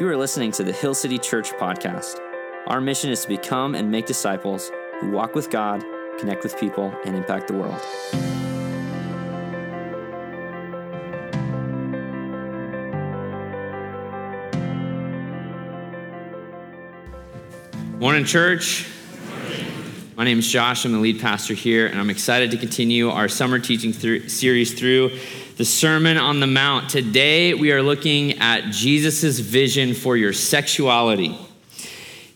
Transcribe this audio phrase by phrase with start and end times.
[0.00, 2.18] You are listening to the Hill City Church podcast.
[2.66, 5.84] Our mission is to become and make disciples who walk with God,
[6.18, 7.78] connect with people, and impact the world.
[17.98, 18.88] Morning, church.
[20.16, 20.86] My name is Josh.
[20.86, 25.10] I'm the lead pastor here, and I'm excited to continue our summer teaching series through
[25.60, 26.88] the Sermon on the Mount.
[26.88, 31.36] Today, we are looking at Jesus' vision for your sexuality.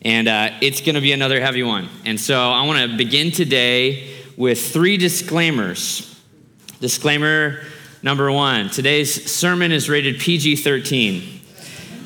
[0.02, 1.88] And uh, it's going to be another heavy one.
[2.05, 6.20] And so I want to begin today with three disclaimers.
[6.80, 7.60] Disclaimer
[8.02, 11.41] number one today's sermon is rated PG 13.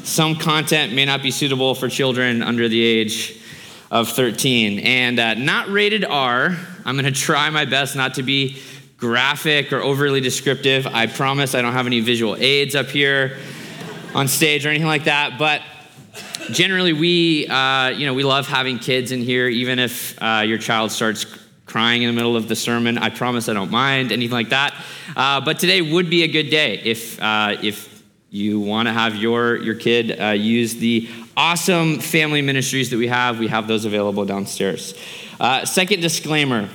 [0.04, 3.42] Some content may not be suitable for children under the age
[3.90, 4.78] of 13.
[4.78, 6.56] And uh, not rated R.
[6.84, 8.62] I'm going to try my best not to be
[8.98, 10.86] graphic or overly descriptive.
[10.86, 13.38] I promise I don't have any visual aids up here
[14.14, 15.38] on stage or anything like that.
[15.38, 15.62] But
[16.50, 20.58] generally, we, uh, you know, we love having kids in here, even if uh, your
[20.58, 21.24] child starts
[21.64, 22.98] crying in the middle of the sermon.
[22.98, 24.74] I promise I don't mind anything like that.
[25.16, 29.14] Uh, but today would be a good day if, uh, if you want to have
[29.14, 33.84] your, your kid uh, use the awesome family ministries that we have, we have those
[33.84, 34.94] available downstairs.
[35.38, 36.68] Uh, second disclaimer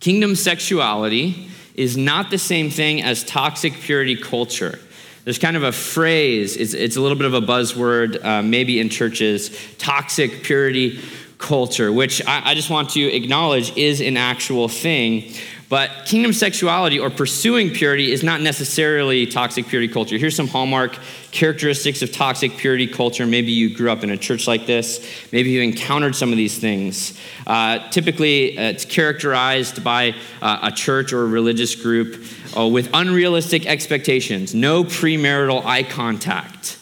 [0.00, 4.78] kingdom sexuality is not the same thing as toxic purity culture.
[5.24, 8.80] There's kind of a phrase, it's, it's a little bit of a buzzword, uh, maybe
[8.80, 11.00] in churches, toxic purity
[11.38, 15.32] culture, which I, I just want to acknowledge is an actual thing.
[15.70, 20.18] But kingdom sexuality or pursuing purity is not necessarily toxic purity culture.
[20.18, 20.98] Here's some hallmark
[21.30, 23.24] characteristics of toxic purity culture.
[23.24, 24.98] Maybe you grew up in a church like this.
[25.30, 27.16] Maybe you encountered some of these things.
[27.46, 32.20] Uh, typically, uh, it's characterized by uh, a church or a religious group
[32.58, 36.78] uh, with unrealistic expectations, no premarital eye contact.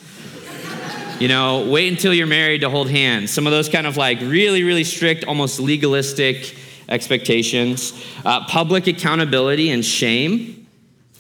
[1.21, 3.33] You know, wait until you're married to hold hands.
[3.33, 6.55] Some of those kind of like really, really strict, almost legalistic
[6.89, 7.93] expectations,
[8.25, 10.67] uh, public accountability and shame.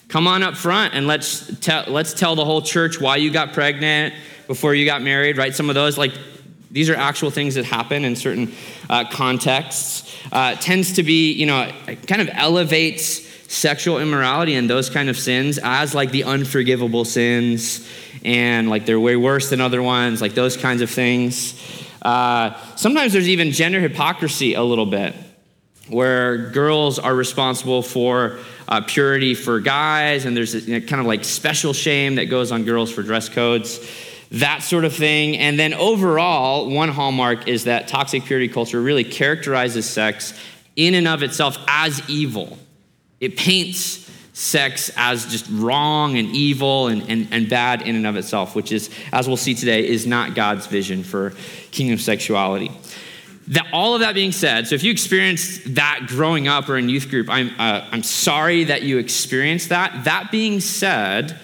[0.08, 3.52] Come on up front and let's tell, let's tell the whole church why you got
[3.52, 4.14] pregnant
[4.46, 5.54] before you got married, right?
[5.54, 6.12] Some of those, like,
[6.70, 8.52] these are actual things that happen in certain
[8.88, 10.14] uh, contexts.
[10.32, 11.70] Uh, tends to be, you know,
[12.06, 17.88] kind of elevates sexual immorality and those kind of sins as like the unforgivable sins
[18.22, 21.54] and like they're way worse than other ones, like those kinds of things.
[22.02, 25.14] Uh, sometimes there's even gender hypocrisy a little bit
[25.88, 28.38] where girls are responsible for
[28.68, 32.26] uh, purity for guys, and there's a, you know, kind of like special shame that
[32.26, 33.86] goes on girls for dress codes,
[34.30, 35.38] that sort of thing.
[35.38, 40.38] And then overall, one hallmark is that toxic purity culture really characterizes sex
[40.76, 42.58] in and of itself as evil.
[43.20, 48.16] It paints sex as just wrong and evil and, and, and bad in and of
[48.16, 51.32] itself, which is, as we'll see today, is not God's vision for
[51.72, 52.70] kingdom sexuality.
[53.48, 56.88] That, all of that being said, so if you experienced that growing up or in
[56.88, 60.04] youth group, I'm, uh, I'm sorry that you experienced that.
[60.04, 61.38] That being said,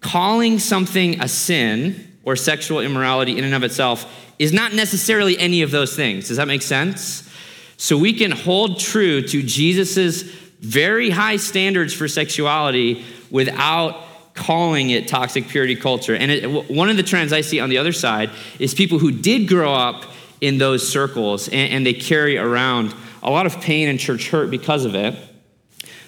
[0.00, 5.62] calling something a sin or sexual immorality in and of itself is not necessarily any
[5.62, 6.28] of those things.
[6.28, 7.30] Does that make sense?
[7.76, 14.02] So we can hold true to Jesus's very high standards for sexuality without
[14.34, 16.16] calling it toxic purity culture.
[16.16, 19.12] And it, one of the trends I see on the other side is people who
[19.12, 20.04] did grow up
[20.44, 24.50] in those circles, and, and they carry around a lot of pain and church hurt
[24.50, 25.16] because of it.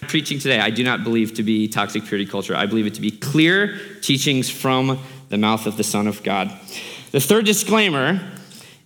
[0.03, 2.55] Preaching today, I do not believe to be toxic purity culture.
[2.55, 4.99] I believe it to be clear teachings from
[5.31, 6.53] the mouth of the Son of God.
[7.13, 8.21] The third disclaimer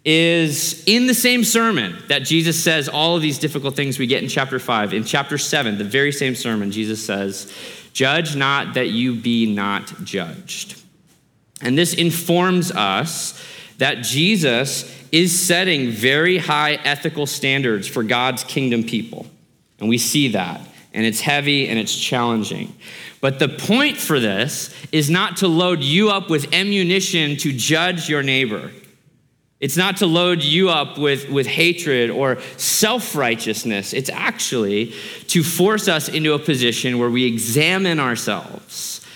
[0.05, 4.23] is in the same sermon that Jesus says all of these difficult things we get
[4.23, 4.95] in chapter 5.
[4.95, 7.53] In chapter 7, the very same sermon, Jesus says,
[7.93, 10.81] Judge not that you be not judged.
[11.61, 13.45] And this informs us
[13.79, 19.27] that Jesus is setting very high ethical standards for God's kingdom people.
[19.79, 20.61] And we see that.
[20.93, 22.75] And it's heavy and it's challenging.
[23.21, 28.09] But the point for this is not to load you up with ammunition to judge
[28.09, 28.71] your neighbor.
[29.61, 33.93] It's not to load you up with, with hatred or self righteousness.
[33.93, 34.95] It's actually
[35.29, 39.07] to force us into a position where we examine ourselves.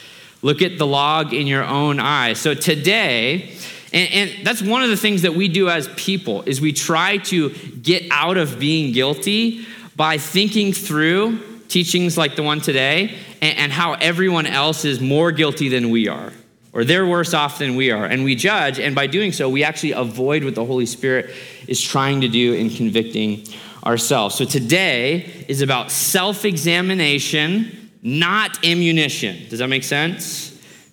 [0.43, 2.35] Look at the log in your own eye.
[2.35, 3.57] So today,
[3.95, 7.19] and, and that's one of the things that we do as people is we try
[7.19, 11.39] to get out of being guilty by thinking through
[11.69, 16.09] teachings like the one today and, and how everyone else is more guilty than we
[16.09, 16.33] are
[16.75, 18.05] or they're worse off than we are.
[18.05, 21.31] And we judge, and by doing so, we actually avoid what the Holy Spirit
[21.69, 23.47] is trying to do in convicting
[23.87, 24.35] ourselves.
[24.35, 29.49] So today is about self examination, not ammunition.
[29.49, 30.51] Does that make sense?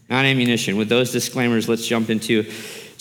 [0.08, 0.78] Not ammunition.
[0.78, 2.44] With those disclaimers, let's jump into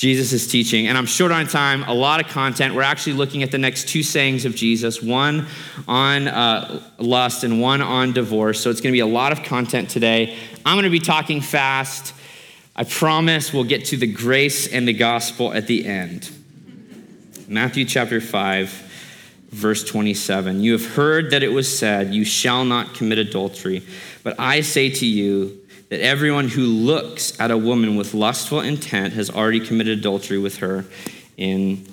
[0.00, 0.86] Jesus' is teaching.
[0.86, 2.74] And I'm short on time, a lot of content.
[2.74, 5.46] We're actually looking at the next two sayings of Jesus one
[5.86, 8.62] on uh, lust and one on divorce.
[8.62, 10.38] So it's going to be a lot of content today.
[10.64, 12.14] I'm going to be talking fast.
[12.74, 16.30] I promise we'll get to the grace and the gospel at the end.
[17.46, 18.70] Matthew chapter 5,
[19.50, 20.62] verse 27.
[20.62, 23.82] You have heard that it was said, You shall not commit adultery.
[24.22, 25.59] But I say to you,
[25.90, 30.58] that everyone who looks at a woman with lustful intent has already committed adultery with
[30.58, 30.84] her
[31.36, 31.84] in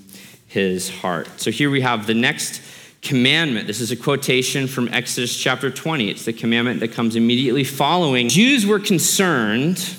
[0.47, 1.27] his heart.
[1.37, 2.61] So here we have the next
[3.01, 3.65] commandment.
[3.65, 6.09] This is a quotation from Exodus chapter 20.
[6.09, 8.29] It's the commandment that comes immediately following.
[8.29, 9.95] Jews were concerned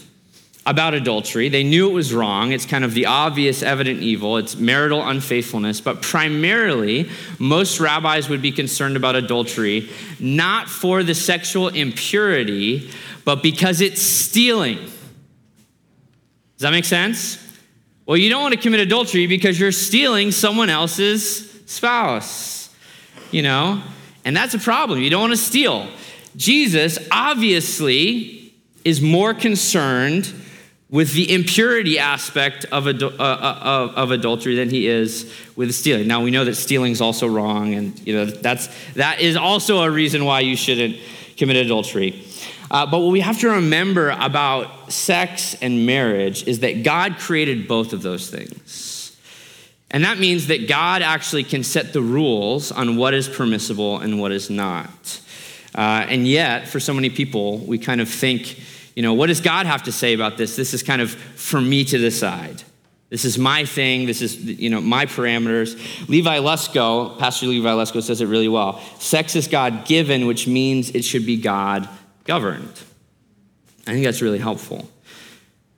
[0.69, 1.49] about adultery.
[1.49, 2.53] They knew it was wrong.
[2.53, 4.37] It's kind of the obvious, evident evil.
[4.37, 5.81] It's marital unfaithfulness.
[5.81, 7.09] But primarily,
[7.39, 9.89] most rabbis would be concerned about adultery
[10.21, 12.91] not for the sexual impurity,
[13.29, 14.79] but because it's stealing.
[14.79, 14.93] Does
[16.61, 17.37] that make sense?
[18.07, 22.75] Well, you don't want to commit adultery because you're stealing someone else's spouse,
[23.31, 23.83] you know?
[24.25, 25.03] And that's a problem.
[25.03, 25.89] You don't want to steal.
[26.37, 30.33] Jesus obviously is more concerned
[30.89, 36.09] with the impurity aspect of, uh, uh, of, of, adultery than he is with stealing.
[36.09, 39.83] Now we know that stealing is also wrong, and you know that's that is also
[39.83, 40.97] a reason why you shouldn't
[41.37, 42.25] commit adultery.
[42.71, 47.67] Uh, but what we have to remember about sex and marriage is that God created
[47.67, 49.17] both of those things.
[49.91, 54.21] And that means that God actually can set the rules on what is permissible and
[54.21, 55.21] what is not.
[55.75, 58.61] Uh, and yet, for so many people, we kind of think,
[58.95, 60.57] you know, what does God have to say about this?
[60.57, 62.63] This is kind of for me to decide.
[63.09, 64.05] This is my thing.
[64.05, 65.79] This is, you know, my parameters.
[66.09, 68.81] Levi Lusko, Pastor Levi Lusko says it really well.
[68.99, 71.89] Sex is God given, which means it should be God
[72.29, 72.83] governed.
[73.87, 74.87] I think that's really helpful.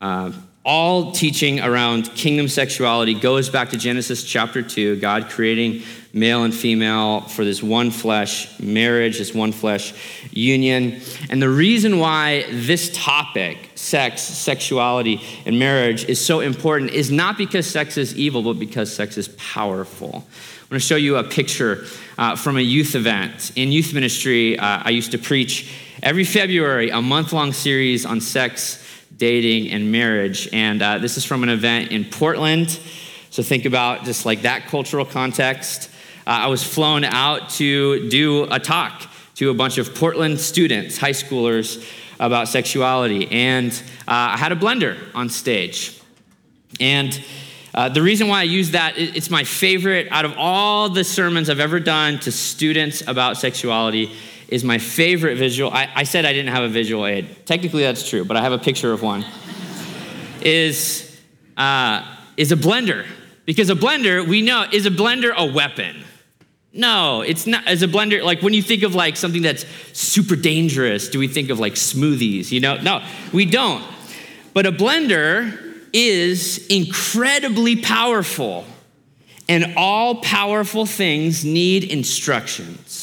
[0.01, 0.33] Uh,
[0.65, 5.83] all teaching around kingdom sexuality goes back to Genesis chapter 2, God creating
[6.13, 9.95] male and female for this one flesh marriage, this one flesh
[10.33, 11.01] union.
[11.31, 17.39] And the reason why this topic, sex, sexuality, and marriage, is so important is not
[17.39, 20.15] because sex is evil, but because sex is powerful.
[20.17, 21.85] I'm going to show you a picture
[22.19, 23.53] uh, from a youth event.
[23.55, 25.71] In youth ministry, uh, I used to preach
[26.03, 28.85] every February a month long series on sex,
[29.17, 30.49] dating, and marriage.
[30.53, 32.79] And uh, this is from an event in Portland.
[33.31, 35.91] So think about just like that cultural context.
[36.27, 40.97] Uh, I was flown out to do a talk to a bunch of Portland students,
[40.97, 41.87] high schoolers,
[42.19, 43.31] about sexuality.
[43.31, 43.73] And
[44.07, 45.99] uh, I had a blender on stage.
[46.79, 47.23] And
[47.73, 51.49] uh, the reason why I use that, it's my favorite out of all the sermons
[51.49, 54.13] I've ever done to students about sexuality
[54.51, 55.71] is my favorite visual.
[55.71, 57.47] I, I said I didn't have a visual aid.
[57.47, 59.25] Technically, that's true, but I have a picture of one.
[60.43, 61.21] is,
[61.57, 62.05] uh,
[62.37, 63.07] is a blender.
[63.47, 66.05] Because a blender, we know, is a blender a weapon?
[66.73, 67.67] No, it's not.
[67.67, 71.27] As a blender, like when you think of like something that's super dangerous, do we
[71.27, 72.53] think of like smoothies?
[72.53, 73.85] You know, no, we don't.
[74.55, 75.59] But a blender
[75.93, 78.65] is incredibly powerful,
[79.49, 83.00] and all powerful things need instructions.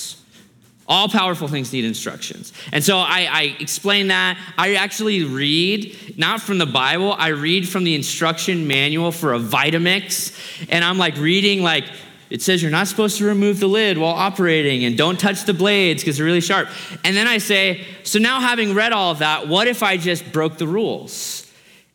[0.89, 2.53] All powerful things need instructions.
[2.71, 4.37] And so I, I, explain that.
[4.57, 9.39] I actually read, not from the Bible, I read from the instruction manual for a
[9.39, 10.33] Vitamix.
[10.69, 11.83] And I'm like reading, like,
[12.29, 15.53] it says you're not supposed to remove the lid while operating and don't touch the
[15.53, 16.69] blades because they're really sharp.
[17.03, 20.31] And then I say, so now having read all of that, what if I just
[20.31, 21.51] broke the rules?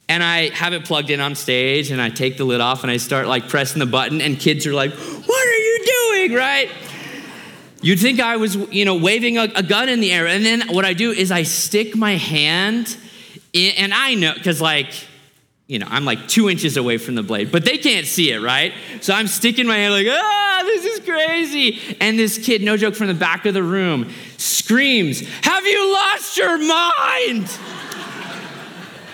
[0.09, 2.91] And I have it plugged in on stage and I take the lid off and
[2.91, 6.71] I start like pressing the button and kids are like, what are you doing, right?
[7.83, 10.29] You'd think I was, you know, waving a, a, gun in the air.
[10.29, 12.97] And then what I do is I stick my hand
[13.53, 14.93] in, and I know, because like,
[15.67, 18.41] you know, I'm like two inches away from the blade, but they can't see it,
[18.41, 18.73] right?
[19.01, 21.97] So I'm sticking my hand like, ah, this is crazy.
[22.01, 26.37] And this kid, no joke, from the back of the room screams, Have you lost
[26.37, 27.59] your mind?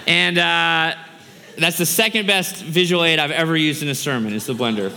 [0.06, 0.94] and uh,
[1.56, 4.92] that's the second best visual aid I've ever used in a sermon, is the blender.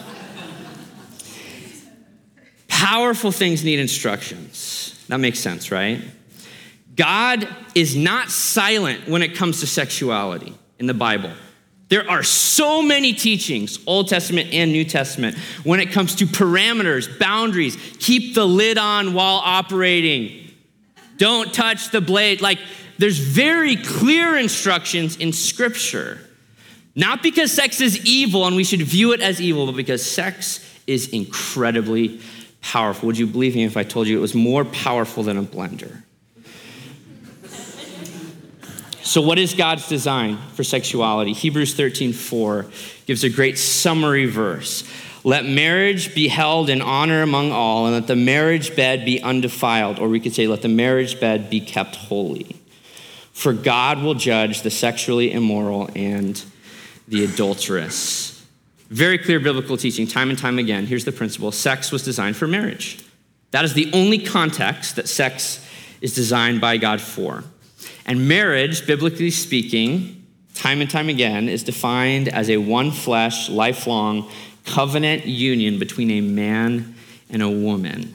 [2.82, 5.00] Powerful things need instructions.
[5.08, 6.02] That makes sense, right?
[6.96, 11.30] God is not silent when it comes to sexuality in the Bible.
[11.90, 17.20] There are so many teachings, Old Testament and New Testament, when it comes to parameters,
[17.20, 20.50] boundaries, keep the lid on while operating,
[21.18, 22.42] don't touch the blade.
[22.42, 22.58] Like,
[22.98, 26.18] there's very clear instructions in Scripture.
[26.96, 30.68] Not because sex is evil and we should view it as evil, but because sex
[30.88, 32.20] is incredibly
[32.62, 33.08] powerful.
[33.08, 36.04] Would you believe me if I told you it was more powerful than a blender?
[39.04, 41.34] So, what is God's design for sexuality?
[41.34, 42.66] Hebrews 13 4
[43.06, 44.90] gives a great summary verse.
[45.24, 50.00] Let marriage be held in honor among all, and let the marriage bed be undefiled.
[50.00, 52.56] Or we could say, let the marriage bed be kept holy.
[53.34, 56.42] For God will judge the sexually immoral and
[57.08, 58.31] the adulterous.
[58.92, 60.86] Very clear biblical teaching, time and time again.
[60.86, 63.02] Here's the principle sex was designed for marriage.
[63.52, 65.66] That is the only context that sex
[66.02, 67.46] is designed by God for.
[68.06, 74.30] And marriage, biblically speaking, time and time again, is defined as a one flesh, lifelong
[74.66, 76.94] covenant union between a man
[77.30, 78.14] and a woman.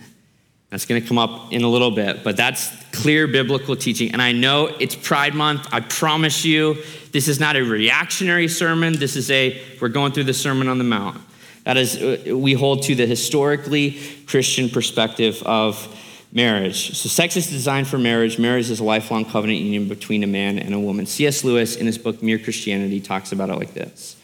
[0.76, 4.12] That's going to come up in a little bit, but that's clear biblical teaching.
[4.12, 5.72] And I know it's Pride Month.
[5.72, 6.76] I promise you,
[7.12, 8.92] this is not a reactionary sermon.
[8.92, 11.18] This is a, we're going through the Sermon on the Mount.
[11.64, 15.96] That is, uh, we hold to the historically Christian perspective of
[16.30, 16.94] marriage.
[16.94, 18.38] So, sex is designed for marriage.
[18.38, 21.06] Marriage is a lifelong covenant union between a man and a woman.
[21.06, 21.42] C.S.
[21.42, 24.14] Lewis, in his book Mere Christianity, talks about it like this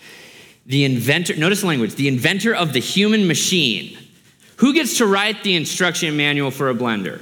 [0.67, 3.97] The inventor, notice the language, the inventor of the human machine.
[4.63, 7.21] Who gets to write the instruction manual for a blender?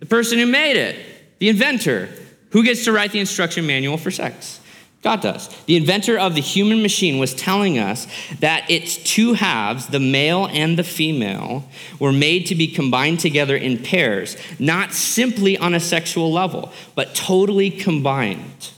[0.00, 0.98] The person who made it,
[1.38, 2.08] the inventor.
[2.50, 4.58] Who gets to write the instruction manual for sex?
[5.02, 5.46] God does.
[5.66, 8.08] The inventor of the human machine was telling us
[8.40, 11.68] that its two halves, the male and the female,
[12.00, 17.14] were made to be combined together in pairs, not simply on a sexual level, but
[17.14, 18.72] totally combined.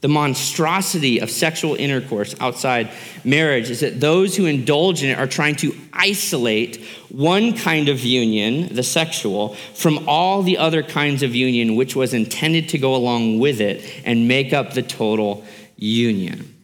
[0.00, 2.90] The monstrosity of sexual intercourse outside
[3.24, 8.04] marriage is that those who indulge in it are trying to isolate one kind of
[8.04, 12.94] union, the sexual, from all the other kinds of union which was intended to go
[12.94, 15.44] along with it and make up the total
[15.76, 16.54] union.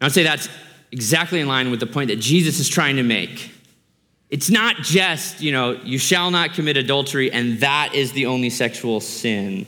[0.00, 0.48] I'd say that's
[0.92, 3.50] exactly in line with the point that Jesus is trying to make.
[4.30, 8.50] It's not just, you know, you shall not commit adultery and that is the only
[8.50, 9.66] sexual sin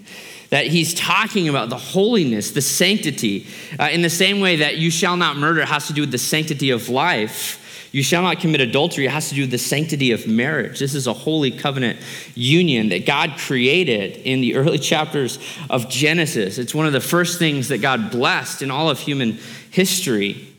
[0.53, 3.47] that he's talking about the holiness, the sanctity,
[3.81, 6.19] uh, in the same way that you shall not murder has to do with the
[6.19, 7.89] sanctity of life.
[7.91, 9.07] You shall not commit adultery.
[9.07, 10.79] It has to do with the sanctity of marriage.
[10.79, 12.01] This is a holy covenant
[12.35, 15.39] union that God created in the early chapters
[15.71, 16.59] of Genesis.
[16.59, 19.39] It's one of the first things that God blessed in all of human
[19.71, 20.55] history.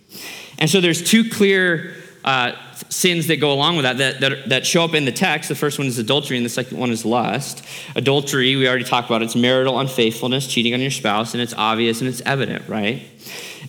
[0.57, 1.93] And so there's two clear
[2.25, 2.53] uh,
[2.89, 5.49] sins that go along with that, that, that that show up in the text.
[5.49, 7.65] The first one is adultery, and the second one is lust.
[7.95, 12.01] Adultery, we already talked about, it's marital unfaithfulness, cheating on your spouse, and it's obvious
[12.01, 13.03] and it's evident, right?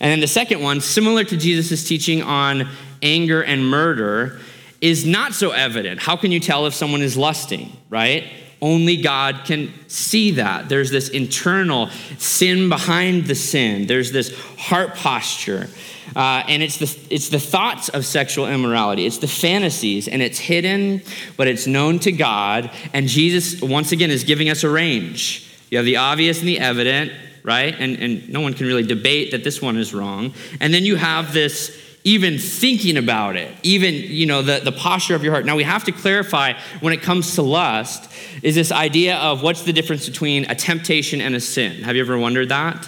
[0.01, 2.67] And then the second one, similar to Jesus' teaching on
[3.01, 4.39] anger and murder,
[4.81, 6.01] is not so evident.
[6.01, 8.25] How can you tell if someone is lusting, right?
[8.61, 10.69] Only God can see that.
[10.69, 15.69] There's this internal sin behind the sin, there's this heart posture.
[16.15, 19.05] Uh, and it's the, it's the thoughts of sexual immorality.
[19.05, 21.01] It's the fantasies, and it's hidden,
[21.35, 22.71] but it's known to God.
[22.93, 25.51] And Jesus, once again, is giving us a range.
[25.71, 27.11] You have the obvious and the evident,
[27.43, 27.75] right?
[27.77, 30.33] And, and no one can really debate that this one is wrong.
[30.59, 35.15] And then you have this even thinking about it, even, you know, the, the posture
[35.15, 35.43] of your heart.
[35.43, 38.11] Now, we have to clarify when it comes to lust
[38.43, 41.81] is this idea of what's the difference between a temptation and a sin.
[41.81, 42.87] Have you ever wondered that?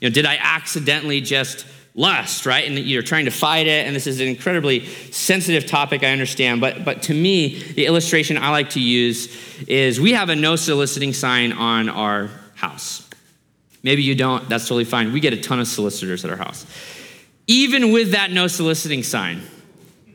[0.00, 1.66] You know, did I accidentally just
[1.96, 2.64] lust, right?
[2.64, 6.60] And you're trying to fight it, and this is an incredibly sensitive topic, I understand.
[6.60, 10.54] But, but to me, the illustration I like to use is we have a no
[10.54, 13.08] soliciting sign on our house.
[13.82, 15.12] Maybe you don't, that's totally fine.
[15.12, 16.64] We get a ton of solicitors at our house.
[17.52, 19.42] Even with that no soliciting sign,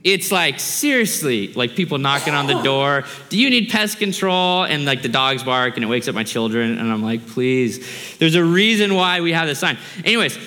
[0.04, 4.86] it's like seriously like people knocking on the door do you need pest control and
[4.86, 8.36] like the dogs bark and it wakes up my children and i'm like please there's
[8.36, 9.76] a reason why we have this sign
[10.06, 10.38] anyways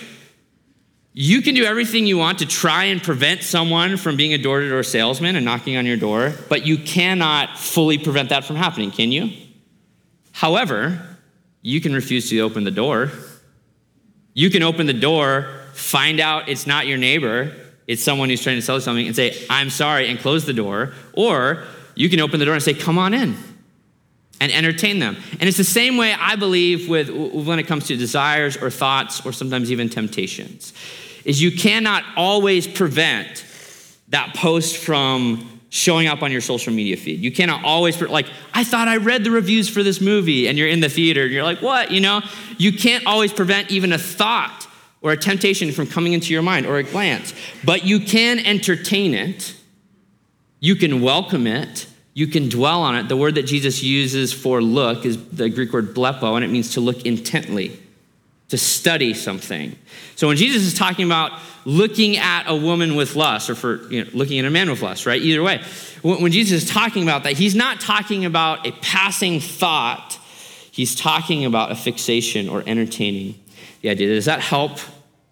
[1.12, 4.60] you can do everything you want to try and prevent someone from being a door
[4.60, 8.56] to door salesman and knocking on your door, but you cannot fully prevent that from
[8.56, 9.30] happening, can you?
[10.32, 11.04] However,
[11.62, 13.10] you can refuse to open the door.
[14.34, 17.54] You can open the door, find out it's not your neighbor,
[17.86, 20.52] it's someone who's trying to sell you something, and say, I'm sorry, and close the
[20.52, 20.92] door.
[21.12, 23.36] Or you can open the door and say, Come on in
[24.40, 25.16] and entertain them.
[25.32, 29.24] And it's the same way I believe with when it comes to desires or thoughts
[29.26, 30.72] or sometimes even temptations.
[31.24, 33.44] Is you cannot always prevent
[34.08, 37.20] that post from showing up on your social media feed.
[37.20, 40.68] You cannot always like I thought I read the reviews for this movie and you're
[40.68, 42.22] in the theater and you're like, "What?" You know?
[42.58, 44.66] You can't always prevent even a thought
[45.02, 49.14] or a temptation from coming into your mind or a glance, but you can entertain
[49.14, 49.54] it.
[50.60, 53.08] You can welcome it you can dwell on it.
[53.08, 56.74] The word that Jesus uses for look is the Greek word blepo, and it means
[56.74, 57.78] to look intently,
[58.48, 59.76] to study something.
[60.16, 61.32] So when Jesus is talking about
[61.64, 64.82] looking at a woman with lust, or for you know, looking at a man with
[64.82, 65.22] lust, right?
[65.22, 65.62] Either way,
[66.02, 70.18] when Jesus is talking about that, he's not talking about a passing thought.
[70.72, 73.39] he's talking about a fixation or entertaining
[73.80, 74.14] the idea.
[74.14, 74.78] Does that help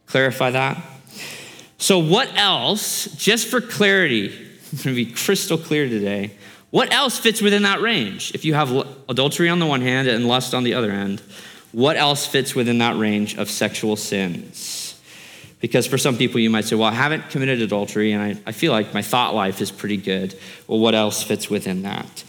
[0.07, 0.83] clarify that?
[1.79, 6.33] So, what else, just for clarity, I'm going to be crystal clear today,
[6.71, 8.35] what else fits within that range?
[8.35, 8.71] If you have
[9.09, 11.21] adultery on the one hand and lust on the other end,
[11.73, 15.01] what else fits within that range of sexual sins?
[15.61, 18.53] Because for some people, you might say, well, I haven't committed adultery and I, I
[18.53, 20.39] feel like my thought life is pretty good.
[20.67, 22.25] Well, what else fits within that?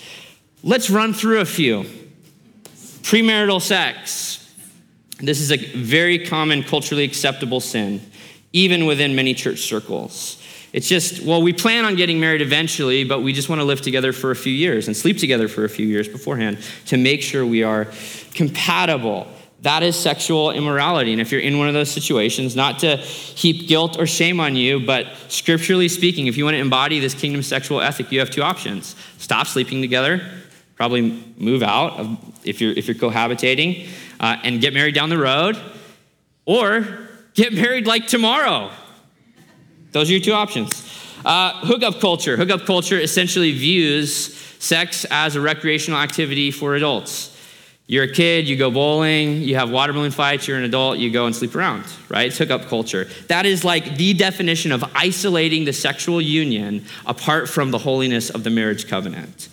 [0.64, 1.86] Let's run through a few.
[3.02, 4.49] Premarital sex.
[5.20, 8.02] This is a very common culturally acceptable sin,
[8.54, 10.42] even within many church circles.
[10.72, 13.82] It's just, well, we plan on getting married eventually, but we just want to live
[13.82, 17.22] together for a few years and sleep together for a few years beforehand to make
[17.22, 17.88] sure we are
[18.34, 19.28] compatible.
[19.64, 21.12] That is sexual immorality.
[21.12, 24.56] And if you're in one of those situations, not to heap guilt or shame on
[24.56, 28.30] you, but scripturally speaking, if you want to embody this kingdom sexual ethic, you have
[28.30, 30.22] two options stop sleeping together,
[30.76, 35.58] probably move out if you're, if you're cohabitating, uh, and get married down the road,
[36.46, 38.72] or get married like tomorrow
[39.92, 40.86] those are your two options.
[41.26, 42.38] Uh, hookup culture.
[42.38, 47.36] Hookup culture essentially views sex as a recreational activity for adults.
[47.88, 51.10] You're a kid, you go bowling, you have water balloon fights, you're an adult, you
[51.10, 52.28] go and sleep around, right?
[52.28, 53.06] It's hookup culture.
[53.30, 58.44] That is like the definition of isolating the sexual union apart from the holiness of
[58.44, 59.50] the marriage covenant.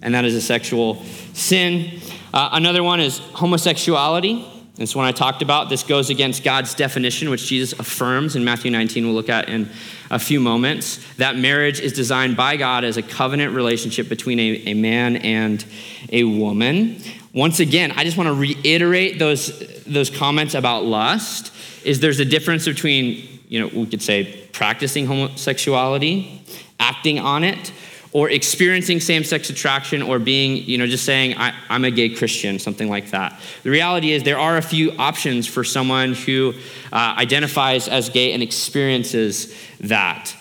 [0.00, 1.02] And that is a sexual
[1.34, 2.00] sin.
[2.34, 4.44] Uh, another one is homosexuality.
[4.76, 8.72] And one I talked about this goes against God's definition, which Jesus affirms in Matthew
[8.72, 9.70] 19, we'll look at in
[10.10, 14.62] a few moments, that marriage is designed by God as a covenant relationship between a,
[14.66, 15.64] a man and
[16.10, 17.00] a woman.
[17.32, 21.52] Once again, I just want to reiterate those, those comments about lust,
[21.84, 26.42] is there's a difference between, you know, we could say practicing homosexuality,
[26.80, 27.72] acting on it,
[28.14, 32.58] or experiencing same-sex attraction or being you know just saying I, am a gay christian
[32.58, 33.38] something like that.
[33.62, 36.54] The reality is there are a few options for someone who
[36.92, 40.34] uh, identifies as gay and experiences that.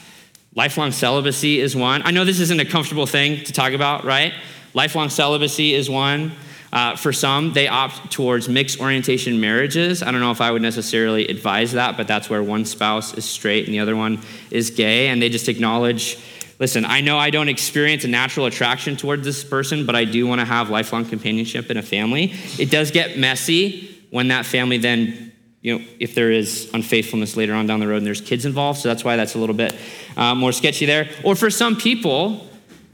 [0.55, 2.03] Lifelong celibacy is one.
[2.05, 4.33] I know this isn't a comfortable thing to talk about right?
[4.73, 6.31] Lifelong celibacy is one
[6.73, 10.01] uh, for some, they opt towards mixed orientation marriages.
[10.01, 13.25] I don't know if I would necessarily advise that, but that's where one spouse is
[13.25, 14.19] straight and the other one
[14.49, 16.17] is gay, and they just acknowledge
[16.63, 20.25] Listen, I know I don't experience a natural attraction towards this person, but I do
[20.25, 22.33] want to have lifelong companionship in a family.
[22.57, 27.53] It does get messy when that family then, you know, if there is unfaithfulness later
[27.53, 28.79] on down the road and there's kids involved.
[28.79, 29.75] So that's why that's a little bit
[30.15, 31.09] uh, more sketchy there.
[31.25, 32.47] Or for some people,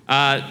[0.07, 0.41] uh,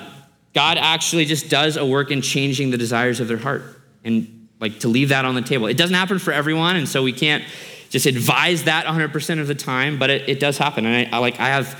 [0.55, 3.65] God actually just does a work in changing the desires of their heart
[4.05, 5.67] and like to leave that on the table.
[5.67, 7.43] It doesn't happen for everyone, and so we can't
[7.91, 10.87] just advise that 100% of the time, but it, it does happen.
[10.87, 11.77] And I, I like I have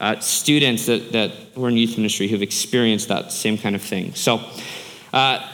[0.00, 4.14] uh, students that, that were in youth ministry who've experienced that same kind of thing.
[4.14, 4.40] So,
[5.12, 5.46] uh,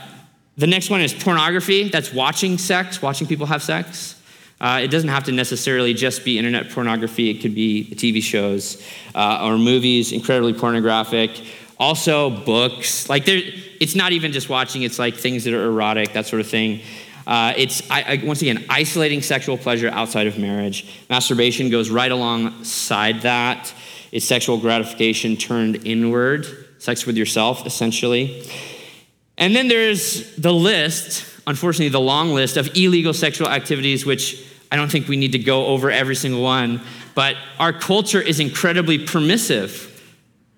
[0.56, 1.88] the next one is pornography.
[1.88, 4.20] That's watching sex, watching people have sex.
[4.60, 8.82] Uh, it doesn't have to necessarily just be internet pornography, it could be TV shows
[9.14, 11.30] uh, or movies, incredibly pornographic.
[11.78, 13.08] Also, books.
[13.08, 13.40] Like, there,
[13.80, 16.80] it's not even just watching, it's like things that are erotic, that sort of thing.
[17.26, 20.86] Uh, it's, I, I, once again, isolating sexual pleasure outside of marriage.
[21.10, 23.74] Masturbation goes right alongside that
[24.14, 26.46] is sexual gratification turned inward,
[26.78, 28.48] sex with yourself, essentially.
[29.36, 34.76] And then there's the list, unfortunately, the long list of illegal sexual activities, which I
[34.76, 36.80] don't think we need to go over every single one,
[37.16, 39.90] but our culture is incredibly permissive,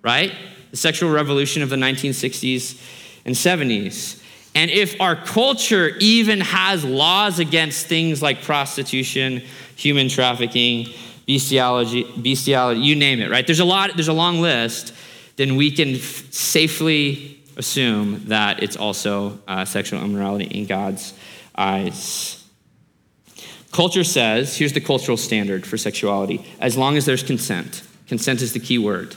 [0.02, 0.34] right?
[0.70, 2.78] The sexual revolution of the 1960s
[3.24, 4.22] and 70s.
[4.54, 9.42] And if our culture even has laws against things like prostitution,
[9.76, 10.88] human trafficking,
[11.26, 13.46] bestiality, bestiality, you name it, right?
[13.46, 14.94] There's a lot, there's a long list,
[15.36, 21.14] then we can f- safely assume that it's also uh, sexual immorality in God's
[21.54, 22.42] eyes.
[23.72, 27.82] Culture says, here's the cultural standard for sexuality as long as there's consent.
[28.06, 29.16] Consent is the key word,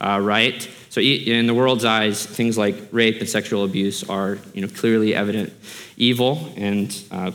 [0.00, 0.68] uh, right?
[0.88, 5.14] So, in the world's eyes, things like rape and sexual abuse are you know, clearly
[5.14, 5.52] evident
[5.96, 7.32] evil, and uh,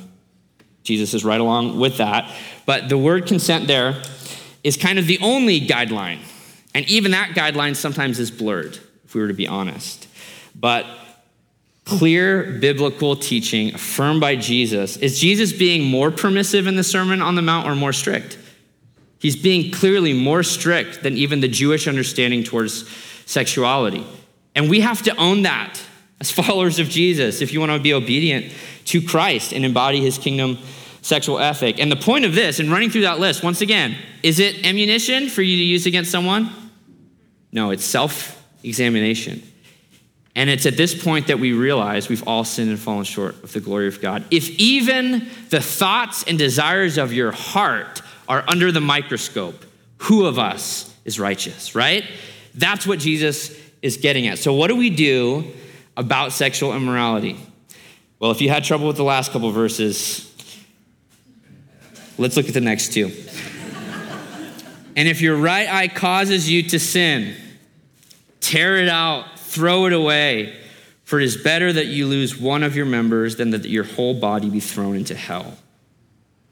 [0.84, 2.34] Jesus is right along with that.
[2.66, 4.02] But the word consent there
[4.64, 6.20] is kind of the only guideline.
[6.74, 10.08] And even that guideline sometimes is blurred, if we were to be honest.
[10.56, 10.86] But
[11.86, 17.36] clear biblical teaching affirmed by Jesus is Jesus being more permissive in the Sermon on
[17.36, 18.38] the Mount or more strict?
[19.20, 22.90] He's being clearly more strict than even the Jewish understanding towards
[23.26, 24.06] sexuality.
[24.56, 25.82] And we have to own that
[26.22, 28.54] as followers of Jesus if you want to be obedient
[28.86, 30.58] to Christ and embody his kingdom
[31.02, 31.80] sexual ethic.
[31.80, 35.30] And the point of this, and running through that list, once again, is it ammunition
[35.30, 36.50] for you to use against someone?
[37.52, 39.44] No, it's self examination.
[40.36, 43.52] And it's at this point that we realize we've all sinned and fallen short of
[43.52, 44.24] the glory of God.
[44.32, 49.66] If even the thoughts and desires of your heart are under the microscope,
[49.98, 52.06] who of us is righteous, right?
[52.56, 54.38] That's what Jesus is getting at.
[54.38, 55.52] So, what do we do
[56.00, 57.38] about sexual immorality?
[58.20, 60.26] Well, if you had trouble with the last couple verses,
[62.18, 63.12] let's look at the next two.
[64.96, 67.36] and if your right eye causes you to sin,
[68.40, 70.56] tear it out, throw it away.
[71.04, 74.14] For it is better that you lose one of your members than that your whole
[74.14, 75.58] body be thrown into hell.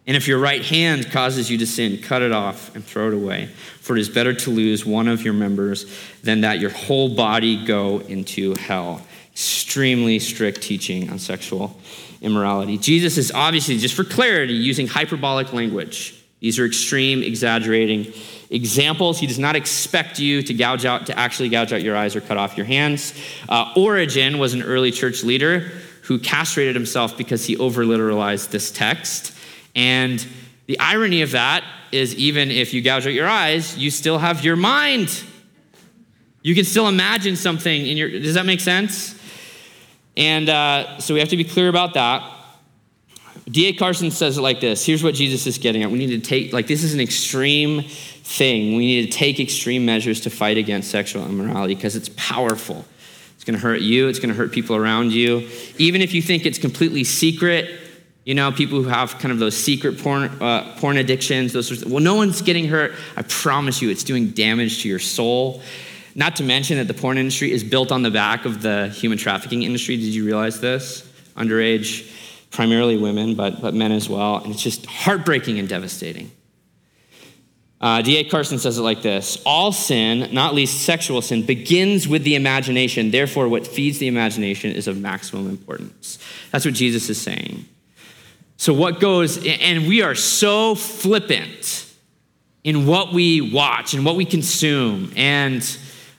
[0.07, 3.13] And if your right hand causes you to sin, cut it off and throw it
[3.13, 3.47] away.
[3.81, 5.85] For it is better to lose one of your members
[6.23, 9.05] than that your whole body go into hell.
[9.33, 11.77] Extremely strict teaching on sexual
[12.21, 12.77] immorality.
[12.77, 16.23] Jesus is obviously, just for clarity, using hyperbolic language.
[16.39, 18.13] These are extreme, exaggerating
[18.49, 19.19] examples.
[19.19, 22.21] He does not expect you to gouge out, to actually gouge out your eyes or
[22.21, 23.13] cut off your hands.
[23.49, 25.71] Uh, Origen was an early church leader
[26.03, 29.33] who castrated himself because he over literalized this text.
[29.77, 30.25] And
[30.65, 34.43] the irony of that is, even if you gouge out your eyes, you still have
[34.43, 35.23] your mind.
[36.41, 38.09] You can still imagine something in your.
[38.09, 39.15] Does that make sense?
[40.17, 42.33] And uh, so we have to be clear about that.
[43.49, 43.73] D.A.
[43.73, 45.91] Carson says it like this Here's what Jesus is getting at.
[45.91, 48.75] We need to take, like, this is an extreme thing.
[48.75, 52.83] We need to take extreme measures to fight against sexual immorality because it's powerful.
[53.35, 55.47] It's going to hurt you, it's going to hurt people around you.
[55.77, 57.86] Even if you think it's completely secret,
[58.27, 61.81] you know, people who have kind of those secret porn, uh, porn addictions, those sorts
[61.81, 62.91] of, well, no one's getting hurt.
[63.15, 65.61] I promise you, it's doing damage to your soul.
[66.13, 69.17] Not to mention that the porn industry is built on the back of the human
[69.17, 69.95] trafficking industry.
[69.95, 71.09] Did you realize this?
[71.37, 72.11] Underage,
[72.51, 74.43] primarily women, but, but men as well.
[74.43, 76.29] And it's just heartbreaking and devastating.
[77.79, 78.25] Uh, D.A.
[78.25, 83.09] Carson says it like this All sin, not least sexual sin, begins with the imagination.
[83.09, 86.19] Therefore, what feeds the imagination is of maximum importance.
[86.51, 87.63] That's what Jesus is saying.
[88.57, 91.85] So, what goes, and we are so flippant
[92.63, 95.13] in what we watch and what we consume.
[95.15, 95.77] And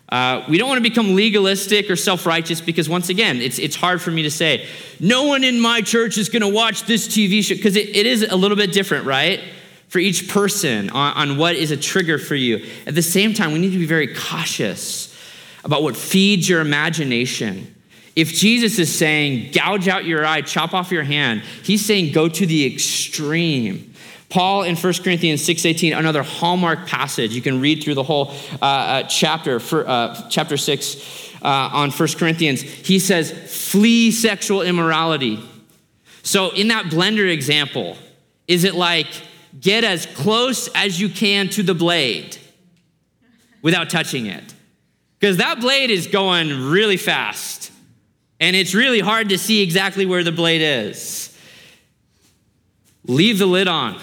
[0.09, 3.75] uh, we don't want to become legalistic or self righteous because, once again, it's, it's
[3.75, 4.67] hard for me to say,
[5.01, 8.07] no one in my church is going to watch this TV show, because it, it
[8.07, 9.41] is a little bit different, right?
[9.89, 12.65] For each person on, on what is a trigger for you.
[12.87, 15.13] At the same time, we need to be very cautious
[15.65, 17.75] about what feeds your imagination
[18.19, 22.29] if Jesus is saying, gouge out your eye, chop off your hand, he's saying, go
[22.29, 23.95] to the extreme.
[24.29, 27.33] Paul in 1 Corinthians 6.18, another hallmark passage.
[27.33, 31.93] You can read through the whole uh, uh, chapter, for, uh, chapter 6 uh, on
[31.93, 32.61] 1 Corinthians.
[32.61, 35.39] He says, flee sexual immorality.
[36.25, 37.97] So in that blender example,
[38.49, 39.07] is it like
[39.61, 42.37] get as close as you can to the blade
[43.63, 44.55] without touching it?
[45.21, 47.71] Because that blade is going really fast.
[48.41, 51.37] And it's really hard to see exactly where the blade is.
[53.07, 54.01] Leave the lid on.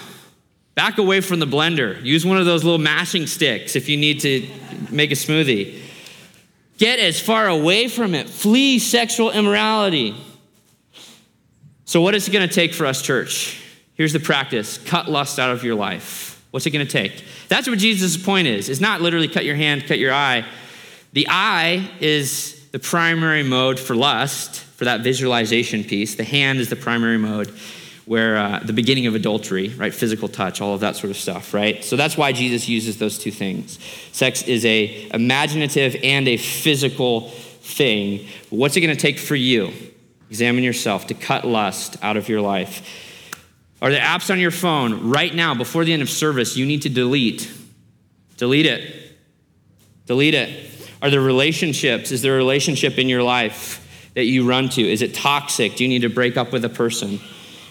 [0.74, 2.02] Back away from the blender.
[2.04, 4.46] Use one of those little mashing sticks if you need to
[4.90, 5.80] make a smoothie.
[6.76, 8.28] Get as far away from it.
[8.28, 10.14] Flee sexual immorality.
[11.86, 13.62] So, what is it going to take for us, church?
[13.94, 16.44] Here's the practice cut lust out of your life.
[16.50, 17.24] What's it going to take?
[17.48, 18.68] That's what Jesus' point is.
[18.68, 20.44] It's not literally cut your hand, cut your eye.
[21.12, 26.16] The eye is the primary mode for lust, for that visualization piece.
[26.16, 27.50] The hand is the primary mode
[28.04, 29.94] where uh, the beginning of adultery, right?
[29.94, 31.82] Physical touch, all of that sort of stuff, right?
[31.82, 33.78] So that's why Jesus uses those two things.
[34.12, 38.28] Sex is a imaginative and a physical thing.
[38.50, 39.72] What's it going to take for you?
[40.28, 42.86] Examine yourself to cut lust out of your life.
[43.80, 46.82] Are there apps on your phone right now before the end of service you need
[46.82, 47.50] to delete?
[48.36, 49.16] Delete it.
[50.04, 50.75] Delete it.
[51.02, 52.10] Are there relationships?
[52.10, 54.82] Is there a relationship in your life that you run to?
[54.82, 55.76] Is it toxic?
[55.76, 57.20] Do you need to break up with a person?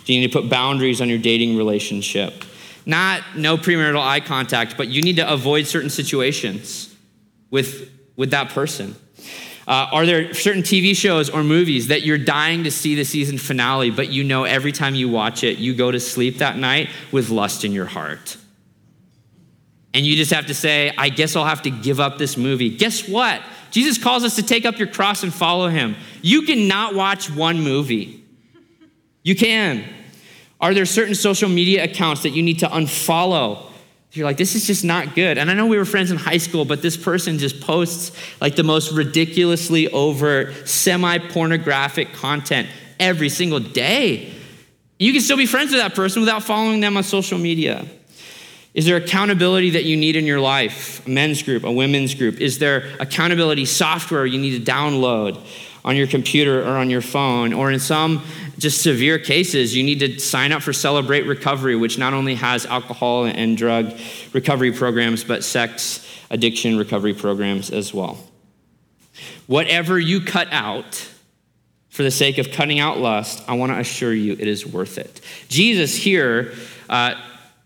[0.05, 2.45] Do you need to put boundaries on your dating relationship?
[2.85, 6.95] Not no premarital eye contact, but you need to avoid certain situations
[7.49, 8.95] with, with that person.
[9.67, 13.39] Uh, are there certain TV shows or movies that you're dying to see the season
[13.39, 16.89] finale, but you know every time you watch it, you go to sleep that night
[17.11, 18.37] with lust in your heart?
[19.95, 22.69] And you just have to say, I guess I'll have to give up this movie.
[22.69, 23.41] Guess what?
[23.71, 25.95] Jesus calls us to take up your cross and follow him.
[26.21, 28.21] You cannot watch one movie.
[29.23, 29.85] You can.
[30.59, 33.71] Are there certain social media accounts that you need to unfollow?
[34.11, 35.37] You're like, this is just not good.
[35.37, 38.57] And I know we were friends in high school, but this person just posts like
[38.57, 42.67] the most ridiculously over, semi pornographic content
[42.99, 44.33] every single day.
[44.99, 47.85] You can still be friends with that person without following them on social media.
[48.75, 51.03] Is there accountability that you need in your life?
[51.07, 52.39] A men's group, a women's group?
[52.41, 55.43] Is there accountability software you need to download?
[55.85, 58.23] on your computer or on your phone, or in some
[58.57, 62.65] just severe cases, you need to sign up for Celebrate Recovery, which not only has
[62.65, 63.93] alcohol and drug
[64.33, 68.17] recovery programs, but sex addiction recovery programs as well.
[69.45, 71.07] Whatever you cut out,
[71.95, 74.97] for the sake of cutting out lust, I want to assure you it is worth
[74.97, 75.21] it.
[75.47, 76.51] Jesus here
[76.89, 77.15] uh,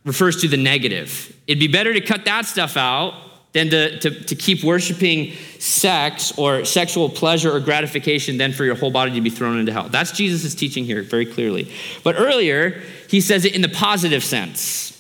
[0.09, 1.31] refers to the negative.
[1.45, 3.13] It'd be better to cut that stuff out
[3.53, 8.73] than to, to, to keep worshiping sex or sexual pleasure or gratification than for your
[8.73, 9.87] whole body to be thrown into hell.
[9.87, 11.71] That's Jesus' teaching here very clearly.
[12.03, 14.99] But earlier, he says it in the positive sense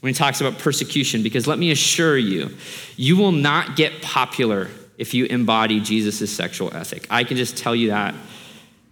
[0.00, 2.56] when he talks about persecution, because let me assure you,
[2.96, 7.06] you will not get popular if you embody Jesus' sexual ethic.
[7.10, 8.14] I can just tell you that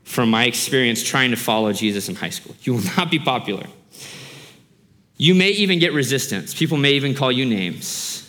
[0.04, 2.54] from my experience trying to follow Jesus in high school.
[2.62, 3.66] You will not be popular.
[5.16, 6.54] You may even get resistance.
[6.54, 8.22] People may even call you names.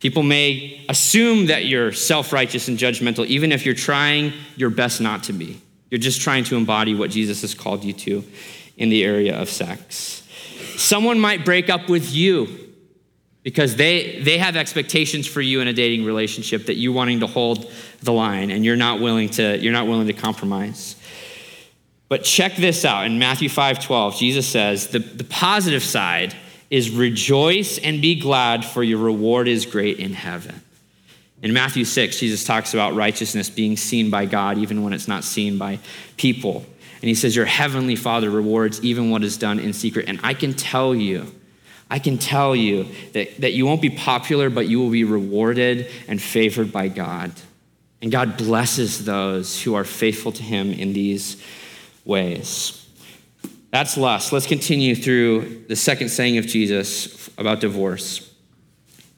[0.00, 5.00] People may assume that you're self righteous and judgmental, even if you're trying your best
[5.00, 5.60] not to be.
[5.90, 8.24] You're just trying to embody what Jesus has called you to
[8.76, 10.26] in the area of sex.
[10.76, 12.70] Someone might break up with you
[13.42, 17.26] because they, they have expectations for you in a dating relationship that you wanting to
[17.26, 17.70] hold
[18.02, 20.96] the line and you're not willing to, you're not willing to compromise.
[22.10, 26.34] But check this out in Matthew 5 12, Jesus says, the, the positive side
[26.68, 30.60] is rejoice and be glad, for your reward is great in heaven.
[31.40, 35.22] In Matthew 6, Jesus talks about righteousness being seen by God even when it's not
[35.22, 35.78] seen by
[36.16, 36.66] people.
[36.96, 40.06] And he says, Your heavenly Father rewards even what is done in secret.
[40.08, 41.32] And I can tell you,
[41.88, 45.88] I can tell you that, that you won't be popular, but you will be rewarded
[46.08, 47.30] and favored by God.
[48.02, 51.40] And God blesses those who are faithful to Him in these
[52.10, 52.76] ways.
[53.70, 54.32] That's lust.
[54.32, 58.28] Let's continue through the second saying of Jesus about divorce.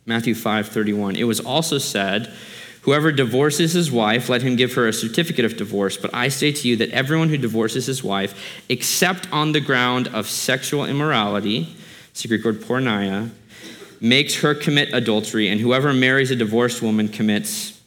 [0.04, 1.16] Matthew 5 31.
[1.16, 2.32] It was also said,
[2.82, 5.96] Whoever divorces his wife, let him give her a certificate of divorce.
[5.96, 10.08] But I say to you that everyone who divorces his wife, except on the ground
[10.08, 11.74] of sexual immorality,
[12.20, 13.30] the Greek word porneia,
[14.00, 17.80] makes her commit adultery, and whoever marries a divorced woman commits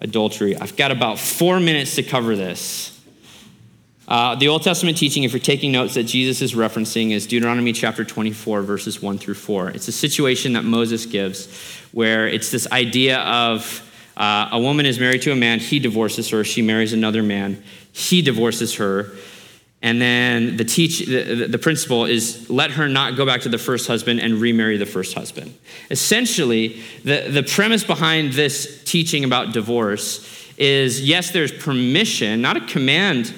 [0.00, 0.56] adultery.
[0.56, 2.95] I've got about four minutes to cover this.
[4.08, 7.72] Uh, the Old Testament teaching, if you're taking notes, that Jesus is referencing is Deuteronomy
[7.72, 9.70] chapter 24, verses 1 through 4.
[9.70, 11.52] It's a situation that Moses gives
[11.90, 13.82] where it's this idea of
[14.16, 17.62] uh, a woman is married to a man, he divorces her, she marries another man,
[17.92, 19.10] he divorces her.
[19.82, 23.58] And then the, teach, the, the principle is let her not go back to the
[23.58, 25.54] first husband and remarry the first husband.
[25.90, 32.66] Essentially, the, the premise behind this teaching about divorce is yes, there's permission, not a
[32.66, 33.34] command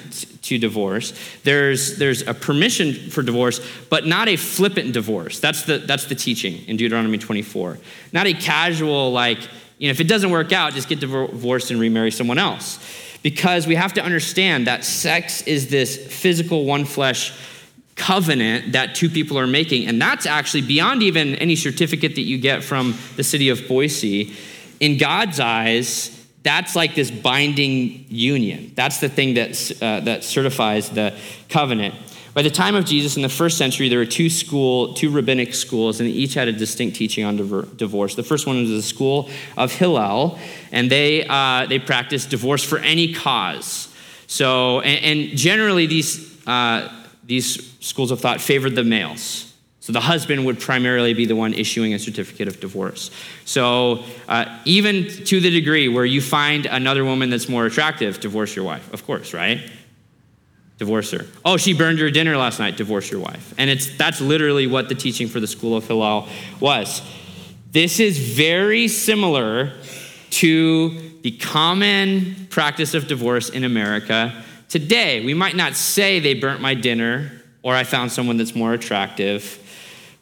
[0.49, 1.13] to divorce.
[1.43, 5.39] There's, there's a permission for divorce, but not a flippant divorce.
[5.39, 7.77] That's the, that's the teaching in Deuteronomy 24.
[8.11, 9.39] Not a casual, like,
[9.77, 12.79] you know, if it doesn't work out, just get divorced and remarry someone else
[13.21, 17.33] because we have to understand that sex is this physical one flesh
[17.95, 19.87] covenant that two people are making.
[19.87, 24.33] And that's actually beyond even any certificate that you get from the city of Boise.
[24.79, 28.71] In God's eyes, that's like this binding union.
[28.75, 31.17] That's the thing that, uh, that certifies the
[31.49, 31.95] covenant.
[32.33, 35.53] By the time of Jesus in the first century, there were two school, two rabbinic
[35.53, 38.15] schools, and each had a distinct teaching on divorce.
[38.15, 40.39] The first one was the school of Hillel,
[40.71, 43.93] and they uh, they practiced divorce for any cause.
[44.27, 46.89] So, and, and generally these uh,
[47.25, 49.48] these schools of thought favored the males.
[49.89, 53.09] So the husband would primarily be the one issuing a certificate of divorce.
[53.45, 58.55] So uh, even to the degree where you find another woman that's more attractive, divorce
[58.55, 59.67] your wife, of course, right?
[60.77, 61.25] divorce her.
[61.43, 63.51] Oh, she burned your dinner last night, divorce your wife.
[63.57, 67.01] And it's that's literally what the teaching for the school of Hillel was.
[67.71, 69.73] This is very similar
[70.29, 75.25] to the common practice of divorce in America today.
[75.25, 77.31] We might not say they burnt my dinner
[77.63, 79.59] or I found someone that's more attractive,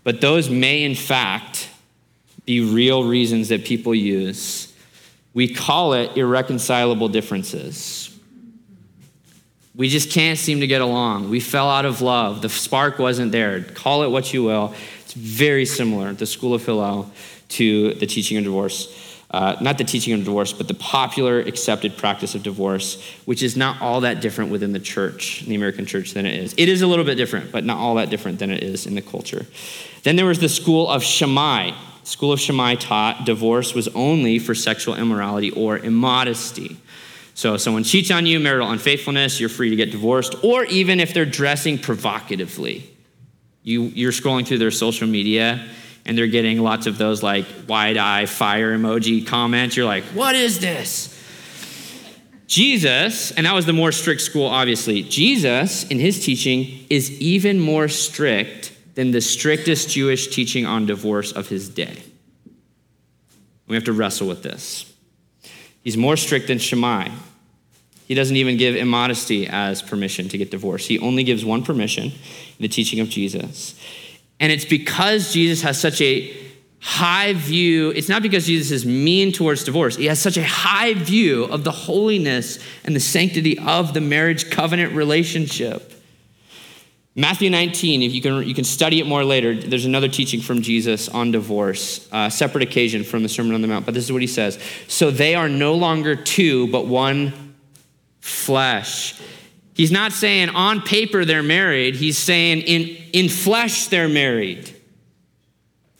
[0.07, 1.67] but those may in fact
[2.45, 4.71] be real reasons that people use.
[5.33, 8.07] We call it irreconcilable differences
[9.77, 11.29] we just can't seem to get along.
[11.29, 12.41] We fell out of love.
[12.41, 13.61] The spark wasn't there.
[13.61, 14.73] Call it what you will.
[15.01, 17.11] It's very similar, the School of Hillel,
[17.49, 19.06] to the teaching of divorce.
[19.29, 23.57] Uh, not the teaching of divorce, but the popular accepted practice of divorce, which is
[23.57, 26.53] not all that different within the church, the American church, than it is.
[26.57, 28.95] It is a little bit different, but not all that different than it is in
[28.95, 29.45] the culture.
[30.03, 31.71] Then there was the school of Shammai.
[32.03, 36.77] School of Shammai taught divorce was only for sexual immorality or immodesty.
[37.33, 41.01] So if someone cheats on you, marital unfaithfulness, you're free to get divorced, or even
[41.01, 42.89] if they're dressing provocatively.
[43.61, 45.67] You, you're scrolling through their social media
[46.07, 49.75] and they're getting lots of those like wide eye fire emoji comments.
[49.75, 51.13] You're like, what is this?
[52.47, 57.59] Jesus, and that was the more strict school, obviously, Jesus, in his teaching, is even
[57.59, 62.01] more strict than the strictest Jewish teaching on divorce of his day.
[63.67, 64.91] We have to wrestle with this.
[65.83, 67.09] He's more strict than Shammai.
[68.07, 70.87] He doesn't even give immodesty as permission to get divorced.
[70.87, 72.13] He only gives one permission
[72.57, 73.77] the teaching of Jesus.
[74.39, 76.36] And it's because Jesus has such a
[76.80, 77.91] high view.
[77.91, 79.95] It's not because Jesus is mean towards divorce.
[79.95, 84.50] He has such a high view of the holiness and the sanctity of the marriage
[84.50, 85.93] covenant relationship.
[87.15, 90.62] Matthew 19, if you can, you can study it more later, there's another teaching from
[90.62, 94.12] Jesus on divorce, a separate occasion from the Sermon on the Mount, but this is
[94.12, 94.60] what he says.
[94.88, 97.56] So they are no longer two, but one
[98.19, 99.19] flesh.
[99.77, 104.73] He's not saying on paper they're married, he's saying in, in flesh they're married.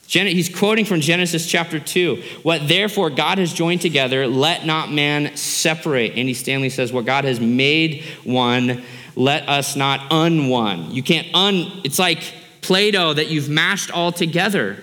[0.07, 2.23] He's quoting from Genesis chapter 2.
[2.41, 6.17] What therefore God has joined together, let not man separate.
[6.17, 8.83] Andy Stanley says, What God has made one,
[9.15, 10.89] let us not unone.
[10.89, 14.77] You can't un, it's like Play Doh that you've mashed all together.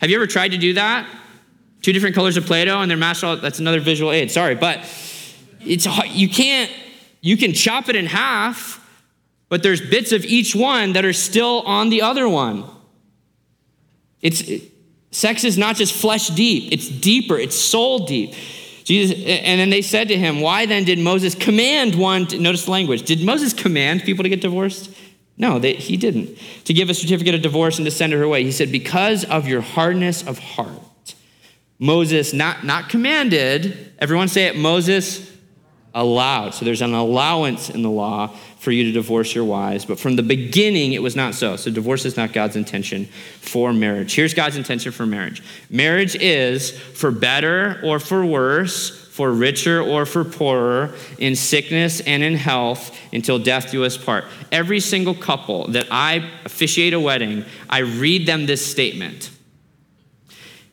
[0.00, 1.08] Have you ever tried to do that?
[1.80, 4.54] Two different colors of Play Doh and they're mashed all, that's another visual aid, sorry.
[4.54, 4.80] But
[5.60, 6.70] it's, you can't,
[7.22, 8.80] you can chop it in half,
[9.48, 12.64] but there's bits of each one that are still on the other one.
[14.20, 14.72] It's it,
[15.12, 18.34] sex is not just flesh deep, it's deeper, it's soul deep.
[18.84, 22.26] Jesus, and then they said to him, Why then did Moses command one?
[22.26, 23.04] To, notice the language.
[23.04, 24.90] Did Moses command people to get divorced?
[25.38, 26.36] No, they, he didn't.
[26.64, 28.42] To give a certificate of divorce and to send her away.
[28.42, 31.14] He said, Because of your hardness of heart.
[31.78, 35.31] Moses, not, not commanded, everyone say it, Moses
[35.94, 36.54] allowed.
[36.54, 38.28] So there's an allowance in the law
[38.58, 39.84] for you to divorce your wives.
[39.84, 41.56] But from the beginning, it was not so.
[41.56, 43.06] So divorce is not God's intention
[43.40, 44.14] for marriage.
[44.14, 49.00] Here's God's intention for marriage marriage is for better or for worse.
[49.12, 54.24] For richer or for poorer, in sickness and in health, until death do us part.
[54.50, 59.28] Every single couple that I officiate a wedding, I read them this statement.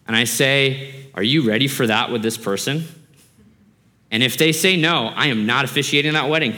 [0.07, 2.85] And I say, Are you ready for that with this person?
[4.11, 6.55] And if they say no, I am not officiating that wedding.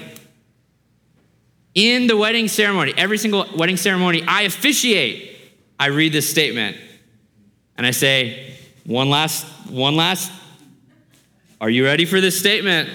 [1.74, 5.38] In the wedding ceremony, every single wedding ceremony I officiate,
[5.80, 6.78] I read this statement
[7.78, 10.32] and I say, one last, one last,
[11.60, 12.90] are you ready for this statement?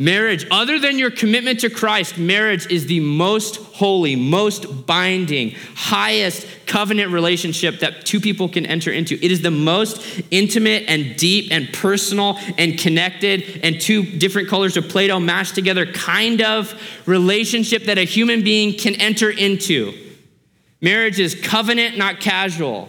[0.00, 6.46] Marriage, other than your commitment to Christ, marriage is the most holy, most binding, highest
[6.64, 9.16] covenant relationship that two people can enter into.
[9.22, 14.78] It is the most intimate and deep and personal and connected and two different colors
[14.78, 16.72] of Play Doh mashed together kind of
[17.04, 19.92] relationship that a human being can enter into.
[20.80, 22.88] Marriage is covenant, not casual.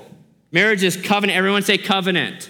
[0.53, 1.37] Marriage is covenant.
[1.37, 2.49] Everyone say covenant.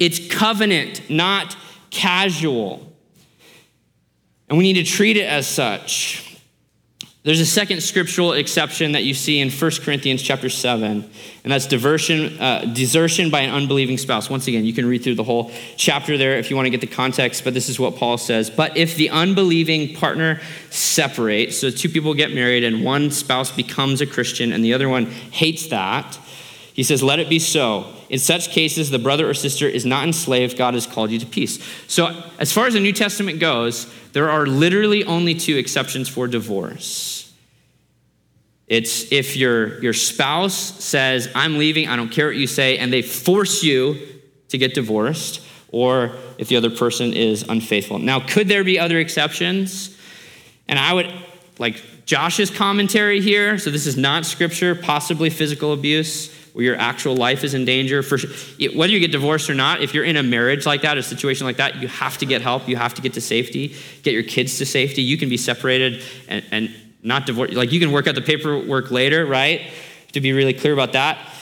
[0.00, 1.54] It's covenant, not
[1.90, 2.87] casual
[4.48, 6.24] and we need to treat it as such.
[7.24, 11.10] There's a second scriptural exception that you see in 1 Corinthians chapter 7,
[11.44, 14.30] and that's diversion, uh, desertion by an unbelieving spouse.
[14.30, 16.80] Once again, you can read through the whole chapter there if you want to get
[16.80, 18.48] the context, but this is what Paul says.
[18.48, 24.00] But if the unbelieving partner separates, so two people get married and one spouse becomes
[24.00, 26.18] a Christian and the other one hates that,
[26.72, 27.92] he says, Let it be so.
[28.08, 30.56] In such cases, the brother or sister is not enslaved.
[30.56, 31.62] God has called you to peace.
[31.88, 36.26] So, as far as the New Testament goes, there are literally only two exceptions for
[36.26, 37.32] divorce.
[38.66, 42.92] It's if your, your spouse says, I'm leaving, I don't care what you say, and
[42.92, 43.96] they force you
[44.48, 48.00] to get divorced, or if the other person is unfaithful.
[48.00, 49.96] Now, could there be other exceptions?
[50.66, 51.14] And I would,
[51.60, 57.14] like Josh's commentary here, so this is not scripture, possibly physical abuse where your actual
[57.14, 58.02] life is in danger.
[58.02, 58.18] For
[58.74, 61.46] whether you get divorced or not, if you're in a marriage like that, a situation
[61.46, 62.68] like that, you have to get help.
[62.68, 65.02] You have to get to safety, get your kids to safety.
[65.02, 67.52] You can be separated and, and not divorce.
[67.52, 69.70] Like you can work out the paperwork later, right?
[70.14, 71.32] To be really clear about that.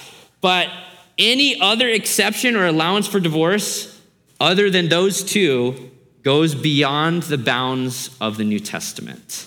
[0.43, 0.69] But
[1.17, 3.99] any other exception or allowance for divorce
[4.39, 5.93] other than those two
[6.25, 9.47] goes beyond the bounds of the New Testament.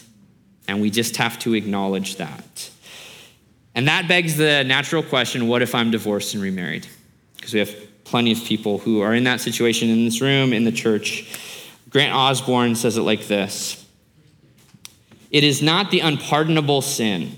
[0.68, 2.69] And we just have to acknowledge that.
[3.76, 6.88] And that begs the natural question what if I'm divorced and remarried?
[7.36, 10.64] Because we have plenty of people who are in that situation in this room, in
[10.64, 11.40] the church.
[11.90, 13.86] Grant Osborne says it like this
[15.32, 17.38] It is not the unpardonable sin,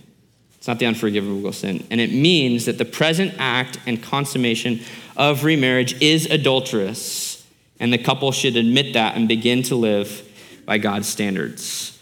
[0.58, 1.86] it's not the unforgivable sin.
[1.92, 4.80] And it means that the present act and consummation
[5.18, 7.46] of remarriage is adulterous,
[7.80, 10.28] and the couple should admit that and begin to live
[10.66, 12.00] by God's standards.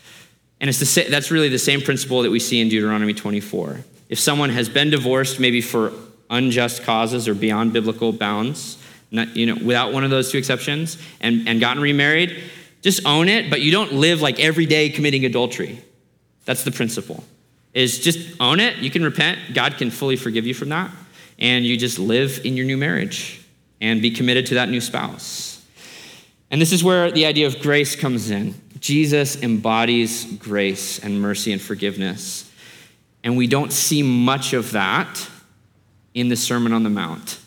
[0.62, 4.20] And it's the, that's really the same principle that we see in Deuteronomy 24 if
[4.20, 5.94] someone has been divorced, maybe for
[6.30, 8.78] unjust causes or beyond biblical bounds,
[9.12, 12.44] not, you know, without one of those two exceptions, and, and gotten remarried,
[12.82, 15.82] just own it, but you don't live like every day committing adultery.
[16.46, 17.24] That's the principle.
[17.74, 20.92] Is just own it, you can repent, God can fully forgive you from that,
[21.38, 23.46] and you just live in your new marriage
[23.80, 25.64] and be committed to that new spouse.
[26.52, 28.56] And this is where the idea of grace comes in.
[28.80, 32.49] Jesus embodies grace and mercy and forgiveness.
[33.24, 35.30] And we don't see much of that
[36.14, 37.40] in the Sermon on the Mount.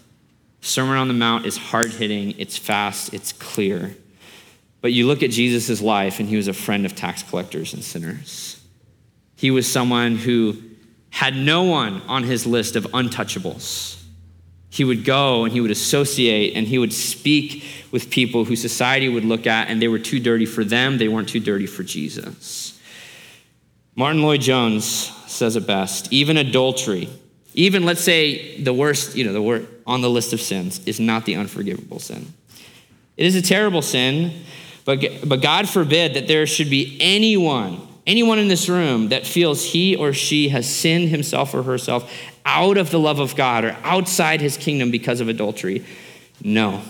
[0.61, 3.97] Sermon on the Mount is hard hitting, it's fast, it's clear.
[4.81, 7.83] But you look at Jesus' life, and he was a friend of tax collectors and
[7.83, 8.61] sinners.
[9.37, 10.57] He was someone who
[11.11, 14.03] had no one on his list of untouchables.
[14.70, 19.09] He would go and he would associate and he would speak with people who society
[19.09, 21.83] would look at and they were too dirty for them, they weren't too dirty for
[21.83, 22.72] Jesus.
[23.95, 24.84] Martyn Lloyd-Jones
[25.26, 27.09] says it best even adultery,
[27.55, 30.99] even let's say the worst, you know, the worst on the list of sins is
[31.01, 32.32] not the unforgivable sin.
[33.16, 34.32] It is a terrible sin,
[34.84, 39.64] but, but God forbid that there should be anyone, anyone in this room that feels
[39.64, 42.11] he or she has sinned himself or herself
[42.47, 45.84] out of the love of God or outside his kingdom because of adultery.
[46.43, 46.82] No.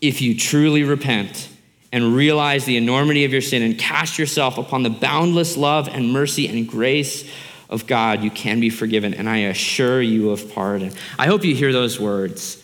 [0.00, 1.48] If you truly repent
[1.92, 6.10] and realize the enormity of your sin and cast yourself upon the boundless love and
[6.10, 7.30] mercy and grace
[7.68, 10.92] of God, you can be forgiven, and I assure you of pardon.
[11.18, 12.62] I hope you hear those words.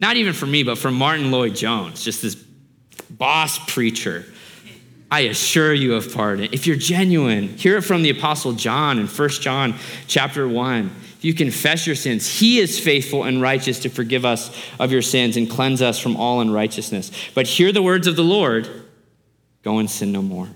[0.00, 2.36] Not even from me, but from Martyn Lloyd-Jones, just this
[3.10, 4.24] boss preacher.
[5.10, 6.48] I assure you of pardon.
[6.52, 9.74] If you're genuine, hear it from the apostle John in 1 John
[10.06, 10.90] chapter 1.
[11.20, 15.36] You confess your sins, he is faithful and righteous to forgive us of your sins
[15.36, 17.10] and cleanse us from all unrighteousness.
[17.34, 18.68] But hear the words of the Lord
[19.62, 20.48] go and sin no more.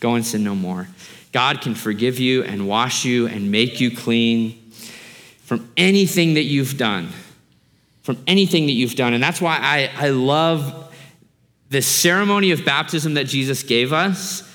[0.00, 0.88] Go and sin no more.
[1.32, 4.70] God can forgive you and wash you and make you clean
[5.42, 7.08] from anything that you've done.
[8.02, 9.14] From anything that you've done.
[9.14, 10.84] And that's why I, I love
[11.70, 14.48] the ceremony of baptism that Jesus gave us,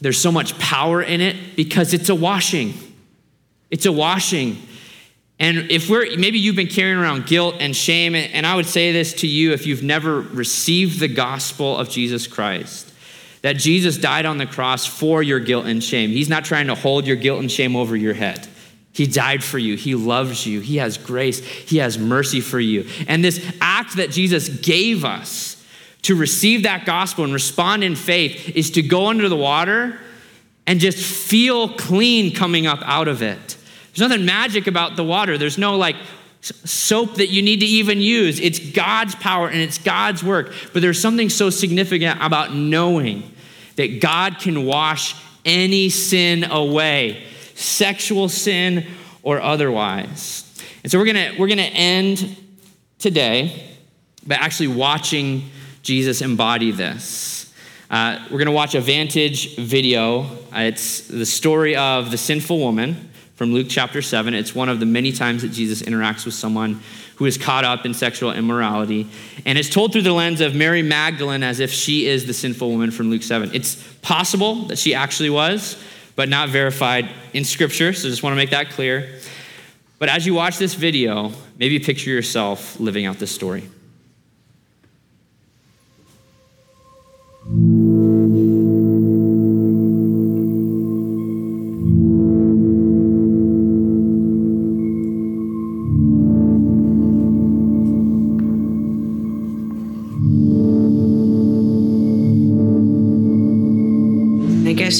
[0.00, 2.74] there's so much power in it because it's a washing.
[3.72, 4.58] It's a washing.
[5.40, 8.92] And if we're, maybe you've been carrying around guilt and shame, and I would say
[8.92, 12.90] this to you if you've never received the gospel of Jesus Christ
[13.42, 16.10] that Jesus died on the cross for your guilt and shame.
[16.10, 18.46] He's not trying to hold your guilt and shame over your head.
[18.92, 19.76] He died for you.
[19.76, 20.60] He loves you.
[20.60, 21.40] He has grace.
[21.40, 22.86] He has mercy for you.
[23.08, 25.64] And this act that Jesus gave us
[26.02, 29.98] to receive that gospel and respond in faith is to go under the water
[30.66, 33.56] and just feel clean coming up out of it.
[33.94, 35.36] There's nothing magic about the water.
[35.36, 35.96] There's no like
[36.40, 38.40] soap that you need to even use.
[38.40, 40.52] It's God's power and it's God's work.
[40.72, 43.30] But there's something so significant about knowing
[43.76, 45.14] that God can wash
[45.44, 47.24] any sin away,
[47.54, 48.86] sexual sin
[49.22, 50.48] or otherwise.
[50.82, 52.36] And so we're going to we're going to end
[52.98, 53.76] today
[54.26, 55.50] by actually watching
[55.82, 57.52] Jesus embody this.
[57.90, 60.22] Uh, we're going to watch a Vantage video.
[60.22, 64.34] Uh, it's the story of the sinful woman from Luke chapter 7.
[64.34, 66.80] It's one of the many times that Jesus interacts with someone
[67.16, 69.08] who is caught up in sexual immorality.
[69.46, 72.70] And it's told through the lens of Mary Magdalene as if she is the sinful
[72.70, 73.50] woman from Luke 7.
[73.54, 75.82] It's possible that she actually was,
[76.16, 77.92] but not verified in Scripture.
[77.92, 79.18] So just want to make that clear.
[79.98, 83.68] But as you watch this video, maybe picture yourself living out this story.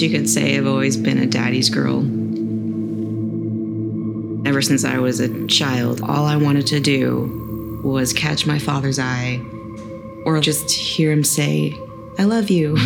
[0.03, 2.01] You could say I've always been a daddy's girl.
[4.45, 8.99] Ever since I was a child, all I wanted to do was catch my father's
[8.99, 9.41] eye
[10.27, 11.73] or just hear him say,
[12.19, 12.77] I love you.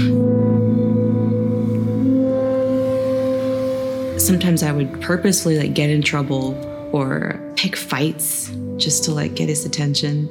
[4.19, 6.55] Sometimes I would purposely like get in trouble
[6.93, 10.27] or pick fights just to like get his attention.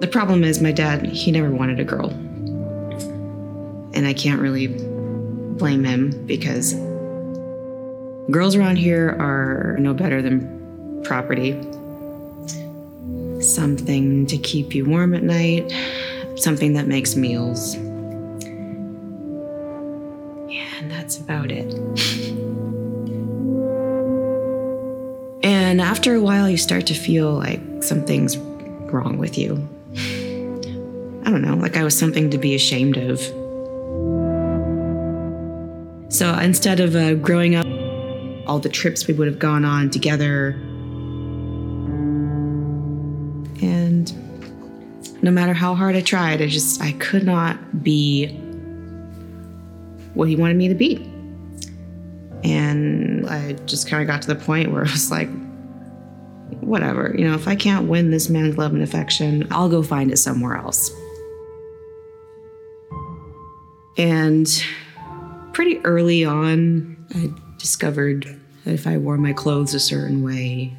[0.00, 2.10] The problem is my dad, he never wanted a girl.
[4.00, 6.72] And I can't really blame him because
[8.30, 11.52] girls around here are no better than property.
[13.42, 15.70] Something to keep you warm at night,
[16.36, 17.74] something that makes meals.
[20.78, 21.70] And that's about it.
[25.44, 29.68] and after a while, you start to feel like something's wrong with you.
[29.94, 33.20] I don't know, like I was something to be ashamed of.
[36.20, 37.66] So instead of uh, growing up,
[38.46, 40.50] all the trips we would have gone on together,
[43.62, 44.12] and
[45.22, 48.26] no matter how hard I tried, I just I could not be
[50.12, 50.96] what he wanted me to be.
[52.44, 55.30] And I just kind of got to the point where it was like,
[56.60, 60.12] whatever, you know, if I can't win this man's love and affection, I'll go find
[60.12, 60.94] it somewhere else.
[63.96, 64.46] And
[65.52, 68.24] pretty early on, I discovered
[68.64, 70.76] that if I wore my clothes a certain way,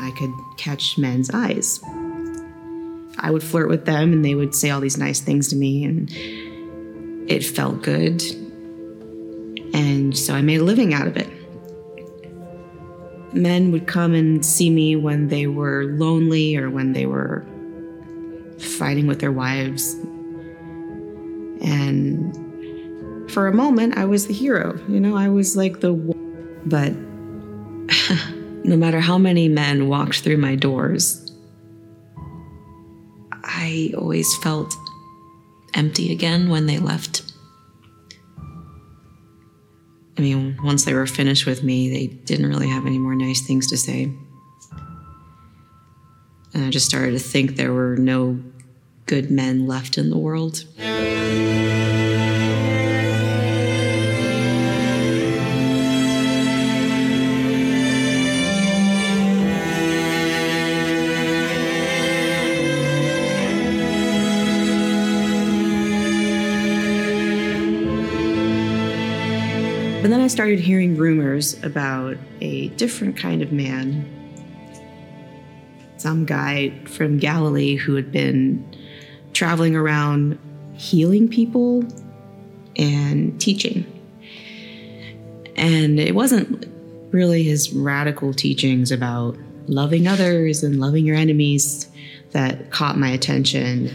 [0.00, 1.80] I could catch men's eyes.
[3.18, 5.84] I would flirt with them and they would say all these nice things to me,
[5.84, 6.10] and
[7.30, 8.22] it felt good.
[9.74, 11.28] And so I made a living out of it.
[13.32, 17.46] Men would come and see me when they were lonely or when they were
[18.58, 19.94] fighting with their wives.
[21.62, 22.34] And
[23.30, 24.78] for a moment, I was the hero.
[24.88, 25.92] You know, I was like the.
[26.66, 26.92] But
[28.64, 31.32] no matter how many men walked through my doors,
[33.32, 34.74] I always felt
[35.74, 37.22] empty again when they left.
[40.18, 43.40] I mean, once they were finished with me, they didn't really have any more nice
[43.40, 44.12] things to say.
[46.52, 48.42] And I just started to think there were no
[49.06, 50.64] good men left in the world.
[70.00, 74.08] But then I started hearing rumors about a different kind of man.
[75.98, 78.66] Some guy from Galilee who had been
[79.34, 80.38] traveling around
[80.72, 81.84] healing people
[82.76, 83.84] and teaching.
[85.56, 86.66] And it wasn't
[87.12, 89.36] really his radical teachings about
[89.66, 91.90] loving others and loving your enemies
[92.30, 93.90] that caught my attention.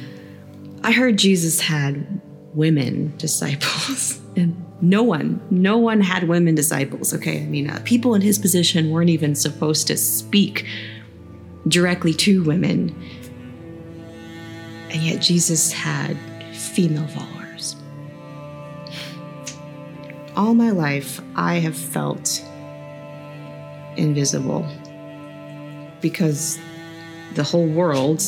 [0.84, 2.22] I heard Jesus had
[2.54, 7.14] women disciples and no one, no one had women disciples.
[7.14, 10.66] Okay, I mean, uh, people in his position weren't even supposed to speak
[11.68, 12.96] directly to women.
[14.90, 16.18] And yet Jesus had
[16.54, 17.76] female followers.
[20.36, 22.44] All my life, I have felt
[23.98, 24.68] invisible
[26.02, 26.60] because
[27.34, 28.22] the whole world,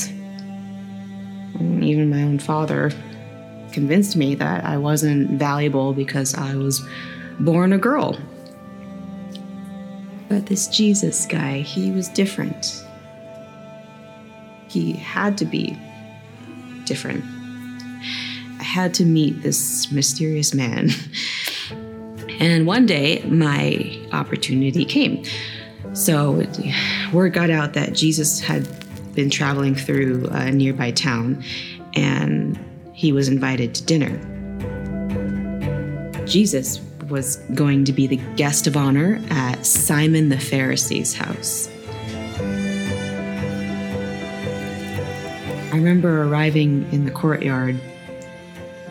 [1.59, 2.91] even my own father,
[3.71, 6.85] convinced me that I wasn't valuable because I was
[7.39, 8.17] born a girl.
[10.29, 12.83] But this Jesus guy, he was different.
[14.67, 15.77] He had to be
[16.85, 17.23] different.
[18.59, 20.89] I had to meet this mysterious man.
[22.39, 25.23] And one day, my opportunity came.
[25.93, 26.45] So,
[27.11, 28.67] word got out that Jesus had
[29.15, 31.43] been traveling through a nearby town,
[31.95, 32.59] and
[32.97, 34.17] he was invited to dinner.
[36.25, 41.69] Jesus was going to be the guest of honor at Simon the Pharisee's house.
[45.71, 47.79] I remember arriving in the courtyard.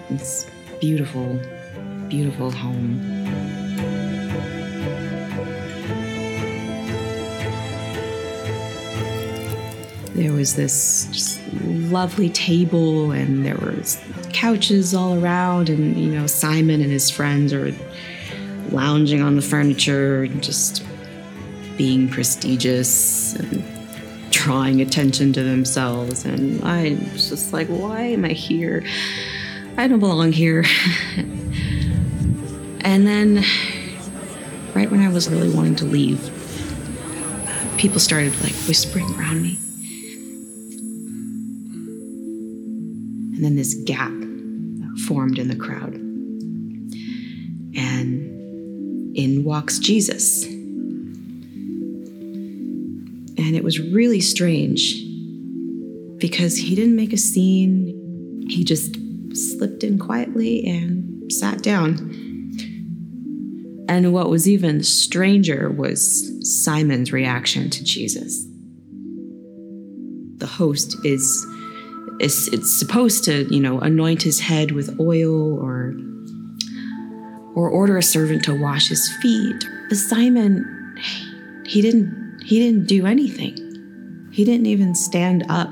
[0.09, 0.47] This
[0.81, 1.41] beautiful,
[2.09, 3.01] beautiful home.
[10.15, 13.77] There was this lovely table, and there were
[14.33, 17.75] couches all around, and you know Simon and his friends are
[18.71, 20.85] lounging on the furniture, and just
[21.77, 23.63] being prestigious and
[24.31, 26.25] drawing attention to themselves.
[26.25, 28.85] And I was just like, why am I here?
[29.77, 30.65] I don't belong here.
[32.81, 33.45] and then,
[34.75, 36.21] right when I was really wanting to leave,
[37.77, 39.59] people started like whispering around me.
[43.37, 44.11] And then this gap
[45.07, 45.95] formed in the crowd.
[47.77, 50.45] And in walks Jesus.
[53.39, 54.95] And it was really strange
[56.19, 58.47] because he didn't make a scene.
[58.49, 58.97] He just
[59.35, 62.13] slipped in quietly and sat down.
[63.89, 66.33] And what was even stranger was
[66.65, 68.47] Simon's reaction to Jesus.
[70.39, 71.47] The host is
[72.19, 75.95] it's, it's supposed to, you know, anoint his head with oil or
[77.55, 79.65] or order a servant to wash his feet.
[79.89, 80.95] But Simon,
[81.65, 84.29] he didn't he didn't do anything.
[84.31, 85.71] He didn't even stand up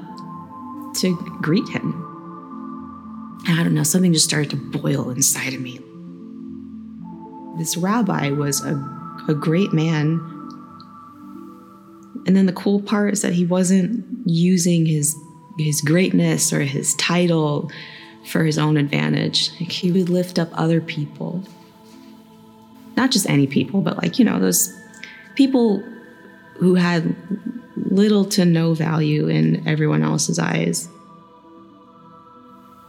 [0.97, 2.01] to greet him.
[3.47, 5.79] I don't know, something just started to boil inside of me.
[7.59, 8.75] This rabbi was a,
[9.29, 10.19] a great man.
[12.27, 15.15] And then the cool part is that he wasn't using his
[15.59, 17.71] his greatness or his title
[18.27, 19.51] for his own advantage.
[19.61, 21.43] Like he would lift up other people.
[22.97, 24.73] Not just any people, but like, you know, those
[25.35, 25.83] people
[26.59, 27.15] who had
[27.77, 30.89] little to no value in everyone else's eyes.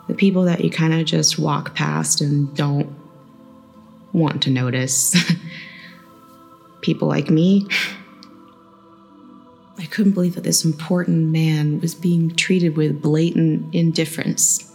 [0.08, 2.96] The people that you kind of just walk past and don't
[4.14, 5.16] want to notice.
[6.82, 7.68] people like me.
[9.78, 14.72] I couldn't believe that this important man was being treated with blatant indifference.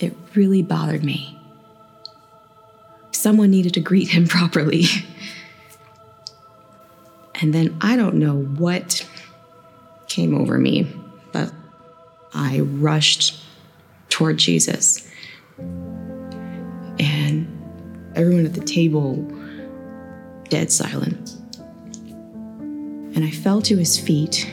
[0.00, 1.38] It really bothered me.
[3.10, 4.84] Someone needed to greet him properly.
[7.34, 9.08] and then I don't know what
[10.08, 10.92] came over me,
[11.32, 11.52] but
[12.32, 13.40] I rushed
[14.08, 15.08] toward Jesus.
[15.58, 17.48] And
[18.14, 19.16] everyone at the table
[20.48, 21.36] dead silent.
[23.14, 24.48] And I fell to his feet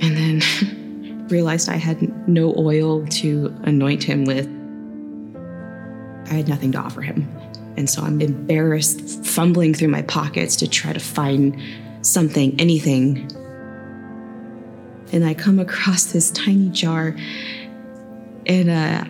[0.00, 4.46] and then realized I had no oil to anoint him with.
[6.30, 7.28] I had nothing to offer him.
[7.76, 11.56] And so I'm embarrassed, fumbling through my pockets to try to find
[12.02, 13.30] something, anything.
[15.12, 17.16] And I come across this tiny jar,
[18.46, 19.04] and uh,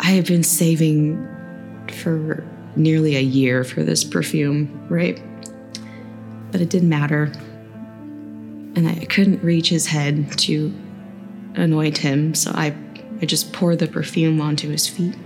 [0.00, 1.28] I have been saving
[1.90, 2.44] for
[2.76, 5.22] nearly a year for this perfume, right?
[6.54, 7.32] But it didn't matter.
[8.76, 10.72] And I couldn't reach his head to
[11.54, 12.72] anoint him, so I,
[13.20, 15.16] I just poured the perfume onto his feet.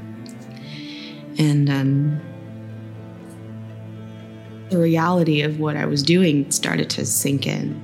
[1.36, 2.18] And um,
[4.70, 7.78] the reality of what I was doing started to sink in.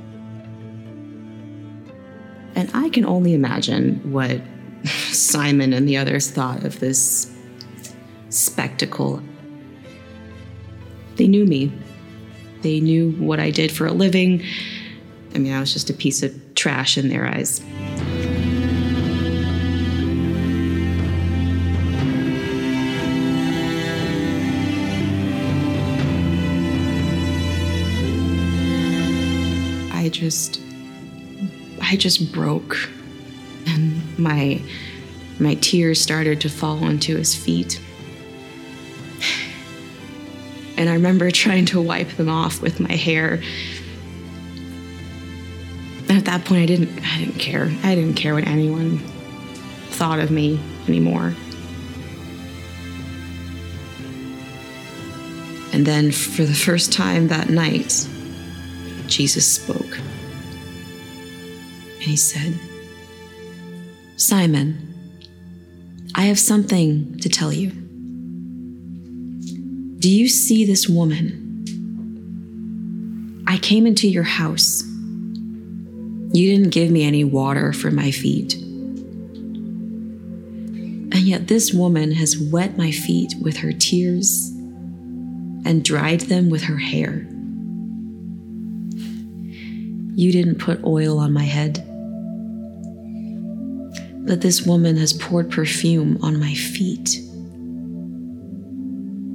[2.54, 4.40] And I can only imagine what
[4.86, 7.30] Simon and the others thought of this
[8.30, 9.22] spectacle.
[11.16, 11.70] They knew me,
[12.64, 14.42] they knew what I did for a living.
[15.34, 17.60] I mean, I was just a piece of trash in their eyes.
[29.92, 30.60] I just
[31.82, 32.76] I just broke
[33.66, 34.62] and my
[35.38, 37.78] my tears started to fall onto his feet.
[40.76, 43.40] And I remember trying to wipe them off with my hair.
[46.08, 47.70] And at that point I didn't I didn't care.
[47.82, 48.98] I didn't care what anyone
[49.88, 51.34] thought of me anymore.
[55.72, 58.06] And then for the first time that night,
[59.08, 59.98] Jesus spoke.
[61.94, 62.54] And he said,
[64.16, 64.94] Simon,
[66.14, 67.83] I have something to tell you.
[70.04, 71.64] Do you see this woman?
[73.46, 74.82] I came into your house.
[74.84, 78.52] You didn't give me any water for my feet.
[81.14, 84.50] And yet, this woman has wet my feet with her tears
[85.64, 87.26] and dried them with her hair.
[90.16, 91.82] You didn't put oil on my head,
[94.26, 97.20] but this woman has poured perfume on my feet.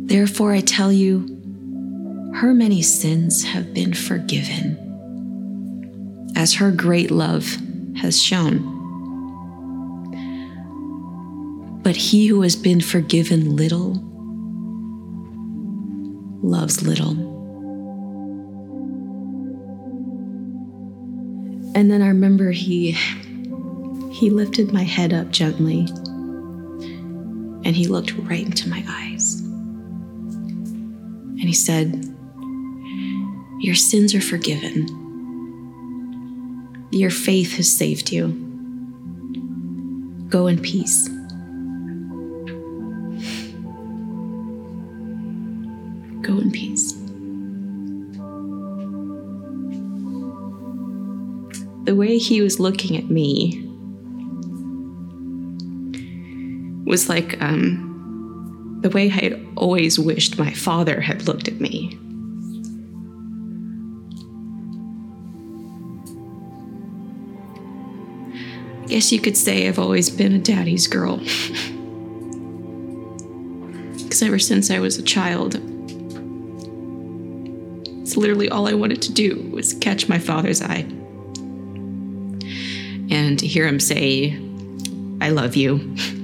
[0.10, 1.20] Therefore, I tell you,
[2.34, 4.76] her many sins have been forgiven,
[6.36, 7.46] as her great love
[7.98, 8.78] has shown.
[11.84, 14.04] But he who has been forgiven little
[16.42, 17.12] loves little.
[21.76, 22.98] And then I remember he
[24.12, 25.86] he lifted my head up gently
[27.64, 29.29] and he looked right into my eyes.
[31.40, 32.06] And he said,
[33.60, 34.88] Your sins are forgiven.
[36.92, 38.28] Your faith has saved you.
[40.28, 41.08] Go in peace.
[46.22, 46.94] Go in peace.
[51.86, 53.66] The way he was looking at me
[56.86, 57.89] was like um,
[58.82, 61.98] the way I had always wished my father had looked at me.
[68.84, 71.22] I guess you could say I've always been a daddy's girl.
[74.10, 75.54] Because ever since I was a child,
[78.02, 80.88] it's literally all I wanted to do was catch my father's eye.
[83.12, 84.36] And to hear him say,
[85.22, 85.96] I love you.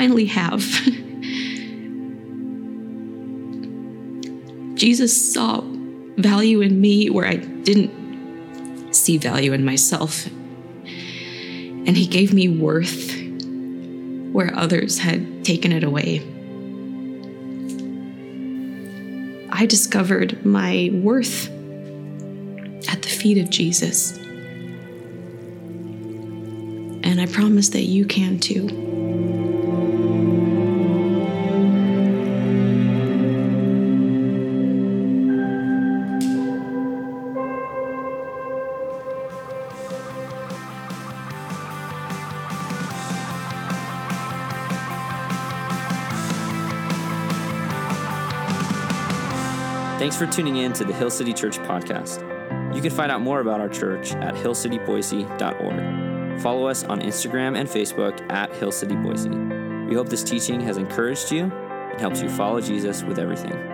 [0.00, 0.62] finally have.
[4.74, 5.60] Jesus saw
[6.16, 10.24] value in me where I didn't see value in myself.
[10.24, 13.14] And He gave me worth
[14.32, 16.20] where others had taken it away.
[19.52, 21.50] I discovered my worth
[22.88, 24.16] at the feet of Jesus.
[27.02, 28.89] And I promise that you can too.
[50.20, 52.20] For tuning in to the Hill City Church podcast.
[52.76, 56.40] You can find out more about our church at hillcityboise.org.
[56.42, 59.30] Follow us on Instagram and Facebook at Hill City Boise.
[59.30, 63.69] We hope this teaching has encouraged you and helps you follow Jesus with everything.